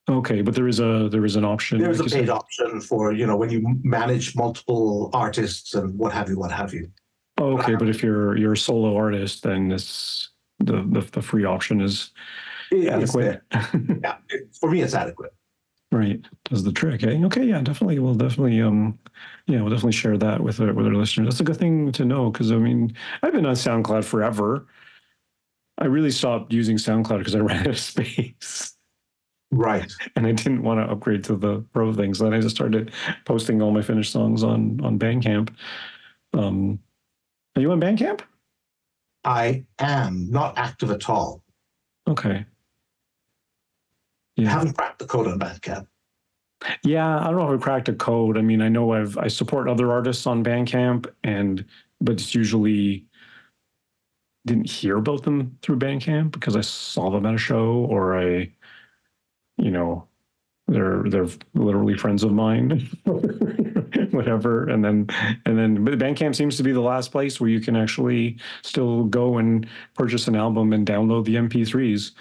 Okay, 0.08 0.40
but 0.40 0.54
there 0.54 0.68
is 0.68 0.80
a 0.80 1.08
there 1.10 1.24
is 1.26 1.36
an 1.36 1.44
option. 1.44 1.78
There's 1.78 2.00
a 2.00 2.04
like 2.04 2.12
you 2.12 2.18
paid 2.18 2.26
said. 2.26 2.30
option 2.30 2.80
for 2.80 3.12
you 3.12 3.26
know 3.26 3.36
when 3.36 3.50
you 3.50 3.62
manage 3.82 4.34
multiple 4.34 5.10
artists 5.12 5.74
and 5.74 5.98
what 5.98 6.12
have 6.12 6.28
you, 6.30 6.38
what 6.38 6.50
have 6.50 6.72
you. 6.72 6.90
Oh, 7.38 7.58
okay, 7.58 7.74
but 7.74 7.88
if 7.88 8.02
you're 8.02 8.36
you're 8.36 8.54
a 8.54 8.56
solo 8.56 8.96
artist, 8.96 9.42
then 9.42 9.68
this 9.68 10.30
the 10.60 10.82
the, 10.90 11.00
the 11.12 11.22
free 11.22 11.44
option 11.44 11.80
is 11.80 12.10
It- 12.72 12.88
adequate. 12.88 13.42
Yeah, 13.52 14.16
it- 14.30 14.48
for 14.58 14.70
me, 14.70 14.80
it's 14.80 14.94
adequate. 14.94 15.32
Right, 15.90 16.20
does 16.44 16.62
the 16.64 16.72
trick. 16.72 17.02
Eh? 17.02 17.18
Okay, 17.24 17.44
yeah, 17.44 17.62
definitely. 17.62 17.98
We'll 17.98 18.14
definitely, 18.14 18.60
um, 18.60 18.98
yeah, 19.46 19.60
we'll 19.62 19.70
definitely 19.70 19.92
share 19.92 20.18
that 20.18 20.40
with 20.42 20.60
our 20.60 20.72
with 20.72 20.86
our 20.86 20.94
listeners. 20.94 21.28
That's 21.28 21.40
a 21.40 21.44
good 21.44 21.56
thing 21.58 21.92
to 21.92 22.04
know 22.04 22.30
because 22.30 22.50
I 22.52 22.56
mean, 22.56 22.94
I've 23.22 23.32
been 23.32 23.46
on 23.46 23.54
SoundCloud 23.54 24.04
forever. 24.04 24.66
I 25.78 25.84
really 25.86 26.10
stopped 26.10 26.52
using 26.52 26.76
SoundCloud 26.76 27.18
because 27.18 27.34
I 27.34 27.38
ran 27.40 27.60
out 27.60 27.66
of 27.68 27.78
space 27.92 28.74
Right. 29.50 29.90
and 30.16 30.26
I 30.26 30.32
didn't 30.32 30.62
want 30.62 30.80
to 30.80 30.90
upgrade 30.92 31.24
to 31.24 31.36
the 31.36 31.60
pro 31.72 31.92
things. 31.92 32.18
Then 32.18 32.34
I 32.34 32.40
just 32.40 32.54
started 32.56 32.92
posting 33.24 33.62
all 33.62 33.70
my 33.70 33.82
finished 33.82 34.12
songs 34.12 34.42
on 34.42 34.80
on 34.84 34.98
Bandcamp. 34.98 35.50
Um, 36.34 36.78
are 37.56 37.62
you 37.62 37.72
on 37.72 37.80
Bandcamp? 37.80 38.20
I 39.24 39.64
am 39.78 40.30
not 40.30 40.56
active 40.58 40.90
at 40.90 41.08
all. 41.08 41.42
Okay. 42.06 42.36
I 42.38 42.46
Yeah. 44.36 44.50
haven't 44.50 44.74
cracked 44.76 45.00
the 45.00 45.06
code 45.06 45.26
on 45.26 45.38
Bandcamp. 45.38 45.86
Yeah, 46.84 47.18
I 47.20 47.24
don't 47.24 47.36
know 47.36 47.52
if 47.52 47.60
I 47.60 47.62
cracked 47.62 47.88
a 47.88 47.94
code. 47.94 48.36
I 48.36 48.42
mean, 48.42 48.60
I 48.62 48.68
know 48.68 48.92
I've 48.92 49.16
I 49.16 49.28
support 49.28 49.68
other 49.68 49.92
artists 49.92 50.26
on 50.26 50.42
Bandcamp, 50.44 51.06
and 51.24 51.64
but 52.00 52.14
it's 52.14 52.34
usually 52.34 53.06
didn't 54.46 54.70
hear 54.70 54.96
about 54.96 55.22
them 55.24 55.56
through 55.62 55.78
Bandcamp 55.78 56.32
because 56.32 56.56
I 56.56 56.62
saw 56.62 57.10
them 57.10 57.26
at 57.26 57.34
a 57.34 57.38
show 57.38 57.86
or 57.90 58.16
I, 58.18 58.50
you 59.58 59.70
know, 59.70 60.06
they're 60.68 61.02
they're 61.08 61.28
literally 61.54 61.96
friends 61.96 62.22
of 62.22 62.32
mine, 62.32 62.88
whatever. 64.10 64.68
And 64.68 64.84
then 64.84 65.06
and 65.46 65.58
then 65.58 65.84
but 65.84 65.98
Bandcamp 65.98 66.36
seems 66.36 66.56
to 66.58 66.62
be 66.62 66.72
the 66.72 66.80
last 66.80 67.10
place 67.10 67.40
where 67.40 67.50
you 67.50 67.60
can 67.60 67.74
actually 67.74 68.38
still 68.62 69.04
go 69.04 69.38
and 69.38 69.66
purchase 69.94 70.28
an 70.28 70.36
album 70.36 70.72
and 70.72 70.86
download 70.86 71.24
the 71.24 71.36
MP3s. 71.36 72.12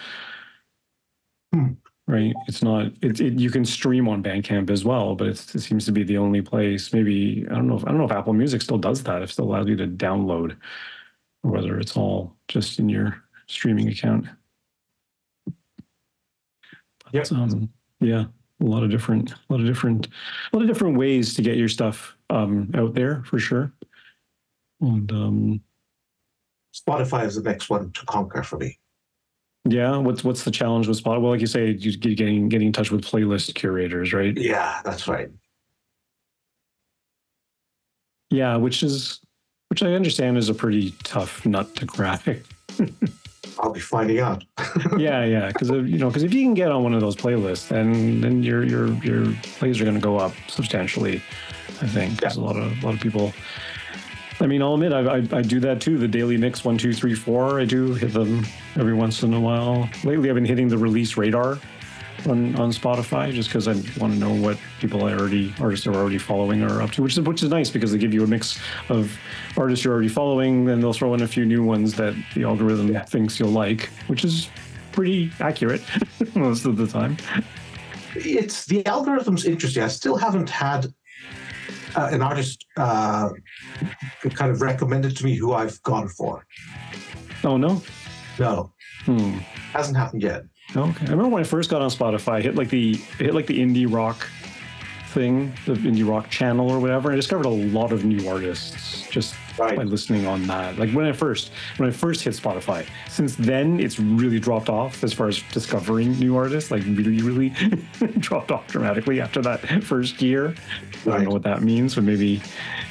Hmm. 1.54 1.74
Right. 2.10 2.34
It's 2.48 2.64
not. 2.64 2.86
It, 3.02 3.20
it 3.20 3.34
you 3.34 3.50
can 3.50 3.66
stream 3.66 4.08
on 4.08 4.24
Bandcamp 4.24 4.70
as 4.70 4.86
well, 4.86 5.14
but 5.14 5.28
it's, 5.28 5.54
it 5.54 5.60
seems 5.60 5.84
to 5.86 5.92
be 5.92 6.04
the 6.04 6.18
only 6.18 6.42
place. 6.42 6.94
Maybe 6.94 7.46
I 7.52 7.56
don't 7.56 7.68
know. 7.68 7.76
If, 7.76 7.84
I 7.84 7.90
don't 7.90 7.98
know 7.98 8.06
if 8.06 8.12
Apple 8.12 8.32
Music 8.32 8.62
still 8.62 8.78
does 8.78 9.04
that. 9.04 9.22
If 9.22 9.30
it 9.30 9.34
still 9.34 9.46
allows 9.46 9.68
you 9.68 9.76
to 9.76 9.88
download, 9.88 10.56
or 11.44 11.52
whether 11.52 11.78
it's 11.78 11.98
all 11.98 12.34
just 12.48 12.80
in 12.80 12.88
your 12.88 13.22
streaming 13.48 13.90
account. 13.90 14.26
But, 17.12 17.30
Yep. 17.30 17.40
um, 17.40 17.70
yeah, 18.00 18.26
a 18.62 18.66
lot 18.66 18.84
of 18.84 18.90
different, 18.90 19.32
a 19.32 19.38
lot 19.50 19.60
of 19.60 19.66
different, 19.66 20.08
a 20.52 20.56
lot 20.58 20.62
of 20.64 20.68
different 20.68 20.98
ways 20.98 21.34
to 21.36 21.42
get 21.42 21.58
your 21.58 21.70
stuff 21.70 22.16
um, 22.30 22.72
out 22.76 22.94
there 22.94 23.24
for 23.24 23.40
sure. 23.40 23.72
And 24.82 25.12
um, 25.12 25.62
Spotify 26.76 27.26
is 27.26 27.36
the 27.36 27.42
next 27.42 27.70
one 27.70 27.92
to 27.94 28.06
conquer 28.06 28.44
for 28.44 28.58
me. 28.58 28.78
yeah, 29.68 29.98
what's 29.98 30.24
what's 30.24 30.44
the 30.44 30.52
challenge 30.52 30.88
with 30.88 31.02
Spotify? 31.04 31.22
Well, 31.22 31.32
like 31.32 31.42
you 31.42 31.48
say, 31.48 31.72
you 31.72 31.98
get 31.98 32.16
getting 32.18 32.50
getting 32.50 32.68
in 32.68 32.74
touch 32.74 32.92
with 32.92 33.04
playlist 33.04 33.56
curators, 33.56 34.14
right? 34.14 34.38
Yeah, 34.38 34.82
that's 34.86 35.08
right. 35.08 35.30
Yeah, 38.30 38.58
which 38.58 38.84
is 38.84 39.20
which 39.70 39.82
I 39.84 39.94
understand 39.94 40.38
is 40.38 40.50
a 40.50 40.54
pretty 40.54 40.92
tough 41.04 41.46
nut 41.46 41.76
to 41.78 41.86
crack. 41.86 42.26
I'll 43.60 43.72
be 43.72 43.80
finding 43.80 44.20
out. 44.20 44.44
yeah, 44.98 45.24
yeah, 45.24 45.48
because 45.48 45.70
you 45.70 45.98
know, 45.98 46.08
because 46.08 46.24
if 46.24 46.34
you 46.34 46.44
can 46.44 46.54
get 46.54 46.72
on 46.72 46.84
one 46.84 46.94
of 46.94 47.02
those 47.02 47.16
playlists, 47.16 47.68
then 47.68 48.22
then 48.22 48.44
your 48.44 48.64
your 48.64 48.88
your 49.04 49.34
plays 49.60 49.82
are 49.82 49.84
going 49.84 49.96
to 49.96 50.02
go 50.02 50.18
up 50.18 50.34
substantially 50.48 51.22
I 51.82 51.88
think 51.88 52.20
there's 52.20 52.38
a 52.38 52.42
lot 52.42 52.56
of 52.56 52.72
a 52.84 52.86
lot 52.86 52.96
of 52.96 53.00
people. 53.00 53.34
I 54.40 54.46
mean, 54.46 54.62
I'll 54.62 54.76
admit, 54.76 54.94
I, 54.94 55.00
I, 55.00 55.40
I 55.40 55.42
do 55.42 55.60
that 55.62 55.82
too. 55.82 55.98
The 55.98 56.08
daily 56.08 56.38
mix 56.38 56.64
one, 56.64 56.78
two, 56.78 56.94
three, 56.94 57.16
four. 57.16 57.60
I 57.60 57.66
do 57.66 57.94
hit 57.96 58.14
them 58.14 58.46
every 58.76 58.94
once 58.94 59.24
in 59.24 59.34
a 59.34 59.40
while. 59.40 59.90
Lately, 60.04 60.30
I've 60.30 60.36
been 60.36 60.46
hitting 60.46 60.68
the 60.68 60.78
release 60.78 61.18
radar 61.18 61.60
on, 62.26 62.56
on 62.56 62.72
Spotify 62.72 63.32
just 63.32 63.50
because 63.50 63.68
I 63.68 63.74
want 64.00 64.14
to 64.14 64.20
know 64.20 64.34
what 64.34 64.58
people 64.80 65.06
I 65.06 65.14
already 65.14 65.54
artists 65.60 65.86
are 65.88 65.94
already 65.94 66.18
following 66.18 66.64
are 66.64 66.82
up 66.82 66.92
to, 66.92 67.04
which 67.04 67.14
is 67.18 67.22
which 67.22 67.44
is 67.44 67.50
nice 67.50 67.70
because 67.70 67.92
they 67.92 67.98
give 67.98 68.14
you 68.14 68.24
a 68.24 68.28
mix 68.28 68.60
of 68.90 69.12
artists 69.56 69.86
you're 69.86 69.94
already 69.94 70.08
following. 70.10 70.66
Then 70.66 70.80
they'll 70.82 70.94
throw 70.94 71.14
in 71.14 71.22
a 71.22 71.28
few 71.28 71.46
new 71.46 71.64
ones 71.64 71.94
that 71.96 72.16
the 72.34 72.44
algorithm 72.44 72.92
Yeah. 72.92 73.04
thinks 73.06 73.40
you'll 73.40 73.50
like, 73.52 73.90
which 74.08 74.26
is 74.26 74.50
pretty 74.92 75.32
accurate 75.40 75.82
most 76.36 76.66
of 76.66 76.76
the 76.78 76.88
time. 76.88 77.18
It's 78.16 78.66
the 78.66 78.86
algorithm's 78.88 79.46
interesting. 79.46 79.84
I 79.84 79.90
still 79.90 80.18
haven't 80.18 80.50
had 80.50 80.88
uh, 81.96 82.10
an 82.12 82.22
artist 82.22 82.66
uh, 82.78 83.30
kind 84.34 84.52
of 84.52 84.62
recommended 84.62 85.16
to 85.18 85.24
me 85.26 85.36
who 85.36 85.54
I've 85.54 85.82
gone 85.84 86.08
for. 86.08 86.46
Oh 87.44 87.58
no. 87.58 87.82
No, 88.40 88.72
Hmm. 89.06 89.38
hasn't 89.74 89.98
happened 89.98 90.22
yet. 90.24 90.44
Okay. 90.76 91.06
I 91.06 91.10
remember 91.10 91.30
when 91.30 91.42
I 91.42 91.46
first 91.46 91.70
got 91.70 91.82
on 91.82 91.90
Spotify, 91.90 92.34
I 92.34 92.42
hit 92.42 92.56
like 92.56 92.70
the 92.70 93.00
I 93.20 93.24
hit 93.24 93.34
like 93.36 93.48
the 93.48 93.60
indie 93.60 93.92
rock 93.92 94.28
thing, 95.10 95.54
the 95.66 95.74
indie 95.74 96.08
rock 96.08 96.30
channel 96.30 96.70
or 96.70 96.80
whatever, 96.80 97.10
and 97.10 97.14
I 97.14 97.16
discovered 97.16 97.46
a 97.46 97.50
lot 97.50 97.92
of 97.92 98.04
new 98.06 98.28
artists 98.30 99.08
just 99.10 99.36
Right. 99.58 99.76
by 99.76 99.84
listening 99.86 100.28
on 100.28 100.46
that. 100.46 100.78
Like 100.78 100.92
when 100.92 101.08
I 101.08 101.12
first 101.14 101.50
when 101.78 101.90
I 101.90 101.92
first 101.92 102.22
hit 102.24 102.36
Spotify. 102.36 102.86
Since 103.10 103.38
then, 103.38 103.80
it's 103.80 104.00
really 104.00 104.40
dropped 104.40 104.70
off 104.70 105.04
as 105.04 105.14
far 105.14 105.30
as 105.30 105.42
discovering 105.52 106.12
new 106.20 106.36
artists. 106.36 106.70
Like 106.70 106.84
really, 106.86 107.24
really 107.24 107.50
dropped 108.20 108.52
off 108.52 108.68
dramatically 108.68 109.20
after 109.20 109.42
that 109.42 109.84
first 109.84 110.22
year. 110.22 110.54
I 111.08 111.10
don't 111.10 111.24
know 111.24 111.32
what 111.32 111.42
that 111.42 111.64
means, 111.64 111.96
but 111.96 112.04
maybe 112.04 112.40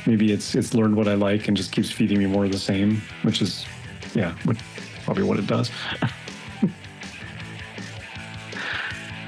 maybe 0.07 0.33
it's 0.33 0.57
it's 0.57 0.75
learned 0.75 0.97
what 0.97 1.07
I 1.07 1.15
like 1.15 1.47
and 1.47 1.57
just 1.57 1.71
keeps 1.71 1.89
feeding 1.93 2.19
me 2.19 2.27
more 2.27 2.45
of 2.47 2.51
the 2.51 2.59
same, 2.59 3.01
which 3.23 3.43
is 3.43 3.65
yeah, 4.17 4.35
probably 5.05 5.23
what 5.23 5.39
it 5.39 5.47
does. 5.47 5.71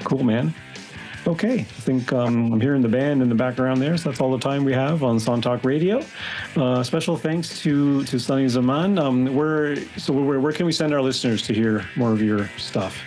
cool, 0.03 0.23
man. 0.23 0.53
Okay, 1.27 1.59
I 1.59 1.63
think 1.63 2.13
um, 2.13 2.53
I'm 2.53 2.61
hearing 2.61 2.81
the 2.81 2.87
band 2.87 3.21
in 3.21 3.29
the 3.29 3.35
background 3.35 3.81
there, 3.81 3.97
so 3.97 4.09
that's 4.09 4.21
all 4.21 4.31
the 4.31 4.39
time 4.39 4.63
we 4.63 4.73
have 4.73 5.03
on 5.03 5.19
Song 5.19 5.41
Talk 5.41 5.65
Radio. 5.65 6.03
Uh, 6.55 6.81
special 6.81 7.17
thanks 7.17 7.59
to 7.61 8.03
to 8.05 8.17
Sunny 8.17 8.47
Zaman. 8.47 8.97
Um, 8.97 9.35
where 9.35 9.75
so 9.97 10.13
where, 10.13 10.39
where 10.39 10.53
can 10.53 10.65
we 10.65 10.71
send 10.71 10.93
our 10.93 11.01
listeners 11.01 11.41
to 11.43 11.53
hear 11.53 11.85
more 11.95 12.13
of 12.13 12.21
your 12.21 12.49
stuff? 12.57 12.97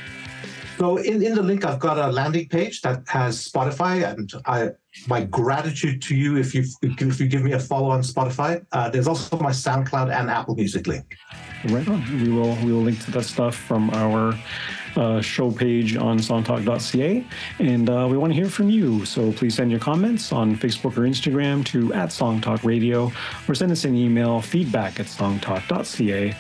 So 0.79 0.97
in, 0.97 1.23
in 1.23 1.35
the 1.35 1.43
link, 1.43 1.65
I've 1.65 1.79
got 1.79 1.99
a 1.99 2.11
landing 2.11 2.49
page 2.49 2.81
that 2.83 3.03
has 3.09 3.49
Spotify, 3.49 4.09
and 4.09 4.31
I 4.47 4.71
my 5.07 5.25
gratitude 5.25 6.03
to 6.03 6.15
you 6.15 6.37
if 6.37 6.55
you 6.55 6.65
if 6.83 7.19
you 7.19 7.29
give 7.29 7.43
me 7.43 7.53
a 7.53 7.59
follow 7.59 7.89
on 7.89 8.03
Spotify. 8.03 8.65
Uh, 8.73 8.91
there's 8.91 9.09
also 9.09 9.39
my 9.39 9.53
SoundCloud 9.53 10.15
and 10.15 10.29
Apple 10.31 10.55
Music 10.55 10.87
link. 10.87 11.17
Right 11.69 11.89
on. 11.89 12.03
We 12.23 12.31
will 12.31 12.57
we 12.65 12.73
will 12.73 12.83
link 12.83 13.03
to 13.05 13.11
that 13.13 13.25
stuff 13.25 13.55
from 13.55 13.91
our 13.91 14.39
uh, 14.97 15.21
show 15.21 15.51
page 15.51 15.97
on 15.97 16.19
songtalk.ca, 16.19 17.27
and 17.59 17.91
uh, 17.91 18.07
we 18.11 18.17
want 18.17 18.33
to 18.33 18.35
hear 18.35 18.49
from 18.49 18.71
you. 18.71 19.05
So 19.05 19.33
please 19.33 19.55
send 19.55 19.71
your 19.71 19.81
comments 19.81 20.33
on 20.33 20.57
Facebook 20.57 20.97
or 20.97 21.03
Instagram 21.03 21.65
to 21.67 21.93
at 21.95 22.11
Songtalk 22.11 22.65
Radio, 22.65 23.13
or 23.49 23.55
send 23.55 23.73
us 23.73 23.85
an 23.85 23.97
email 23.97 24.41
feedback 24.41 25.01
at 25.01 25.07
songtalk.ca. 25.07 26.37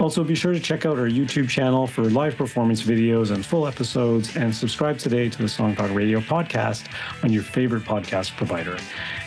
Also, 0.00 0.24
be 0.24 0.34
sure 0.34 0.52
to 0.52 0.60
check 0.60 0.84
out 0.84 0.98
our 0.98 1.08
YouTube 1.08 1.48
channel 1.48 1.86
for 1.86 2.04
live 2.04 2.36
performance 2.36 2.82
videos 2.82 3.30
and 3.30 3.44
full 3.44 3.66
episodes, 3.66 4.36
and 4.36 4.54
subscribe 4.54 4.98
today 4.98 5.28
to 5.28 5.38
the 5.38 5.48
Song 5.48 5.76
Talk 5.76 5.90
Radio 5.92 6.20
podcast 6.20 6.88
on 7.22 7.32
your 7.32 7.42
favorite 7.42 7.84
podcast 7.84 8.36
provider. 8.36 8.78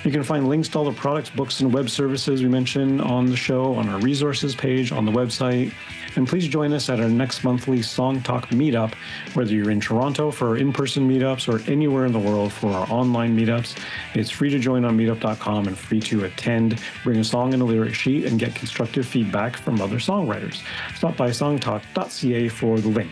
You 0.03 0.11
can 0.11 0.23
find 0.23 0.49
links 0.49 0.67
to 0.69 0.79
all 0.79 0.85
the 0.85 0.91
products, 0.91 1.29
books, 1.29 1.61
and 1.61 1.73
web 1.73 1.89
services 1.89 2.43
we 2.43 2.49
mentioned 2.49 3.01
on 3.01 3.25
the 3.27 3.38
show 3.38 3.73
on 3.75 3.88
our 3.89 3.99
resources 3.99 4.55
page 4.55 4.91
on 4.91 5.05
the 5.05 5.11
website. 5.11 5.73
And 6.15 6.28
please 6.28 6.47
join 6.47 6.71
us 6.73 6.89
at 6.89 6.99
our 6.99 7.10
next 7.10 7.43
monthly 7.43 7.82
Song 7.82 8.21
Talk 8.21 8.47
meetup, 8.49 8.93
whether 9.34 9.51
you're 9.51 9.71
in 9.71 9.82
Toronto 9.82 10.32
for 10.32 10.58
in 10.58 10.71
person 10.71 11.10
meetups 11.10 11.47
or 11.47 11.69
anywhere 11.69 12.06
in 12.06 12.13
the 12.13 12.19
world 12.19 12.54
for 12.54 12.71
our 12.71 12.88
online 12.89 13.38
meetups. 13.38 13.78
It's 14.13 14.30
free 14.30 14.49
to 14.49 14.60
join 14.60 14.86
on 14.86 14.97
meetup.com 14.97 15.67
and 15.67 15.78
free 15.78 15.99
to 16.01 16.23
attend. 16.23 16.82
Bring 17.04 17.19
a 17.19 17.23
song 17.23 17.54
and 17.54 17.62
a 17.62 17.65
lyric 17.65 17.93
sheet 17.93 18.25
and 18.25 18.39
get 18.39 18.56
constructive 18.56 19.06
feedback 19.06 19.58
from 19.58 19.82
other 19.82 19.97
songwriters. 19.97 20.62
Stop 20.95 21.17
by 21.17 21.30
songtalk.ca 21.30 22.49
for 22.49 22.80
the 22.80 22.89
link. 22.89 23.12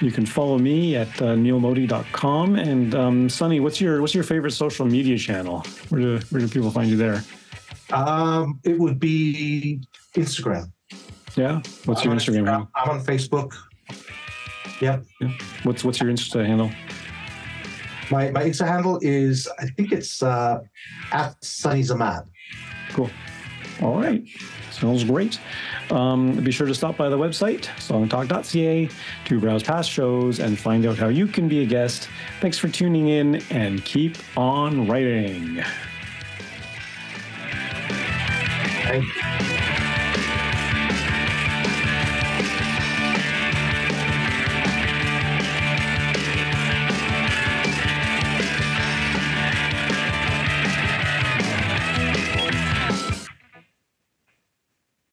You 0.00 0.12
can 0.12 0.26
follow 0.26 0.58
me 0.58 0.96
at 0.96 1.08
uh, 1.20 1.34
neilmodi.com. 1.34 2.56
And 2.56 2.94
um, 2.94 3.28
Sunny, 3.28 3.58
what's 3.58 3.80
your 3.80 4.00
what's 4.00 4.14
your 4.14 4.22
favorite 4.22 4.52
social 4.52 4.86
media 4.86 5.18
channel? 5.18 5.64
Where 5.88 6.00
do 6.00 6.20
where 6.30 6.40
do 6.40 6.48
people 6.48 6.70
find 6.70 6.88
you 6.88 6.96
there? 6.96 7.24
Um, 7.90 8.60
it 8.64 8.78
would 8.78 9.00
be 9.00 9.82
Instagram. 10.14 10.70
Yeah, 11.38 11.62
what's 11.84 12.02
your 12.02 12.12
I'm 12.12 12.18
on 12.18 12.24
Instagram 12.24 12.46
handle? 12.46 12.68
I'm 12.74 12.90
on 12.90 13.00
Facebook. 13.00 13.54
Yeah. 14.80 14.98
yeah. 15.20 15.30
What's 15.62 15.84
what's 15.84 16.00
your 16.00 16.10
Insta 16.10 16.44
handle? 16.44 16.70
My 18.10 18.32
my 18.32 18.42
Insta 18.42 18.66
handle 18.66 18.98
is 19.02 19.48
I 19.60 19.66
think 19.66 19.92
it's 19.92 20.20
uh, 20.20 20.58
at 21.12 21.42
Sunny 21.44 21.84
Zaman. 21.84 22.24
Cool. 22.90 23.08
All 23.82 24.00
right. 24.00 24.26
Sounds 24.72 25.04
great. 25.04 25.38
Um, 25.90 26.32
be 26.42 26.50
sure 26.50 26.66
to 26.66 26.74
stop 26.74 26.96
by 26.96 27.08
the 27.08 27.16
website, 27.16 27.66
songtalk.ca, 27.78 28.88
to 29.24 29.40
browse 29.40 29.62
past 29.62 29.90
shows 29.90 30.40
and 30.40 30.58
find 30.58 30.86
out 30.86 30.98
how 30.98 31.08
you 31.08 31.28
can 31.28 31.48
be 31.48 31.62
a 31.62 31.66
guest. 31.66 32.08
Thanks 32.40 32.58
for 32.58 32.68
tuning 32.68 33.08
in 33.08 33.42
and 33.50 33.84
keep 33.84 34.16
on 34.36 34.88
writing. 34.88 35.62
Thank 38.82 39.04
you. 39.04 39.67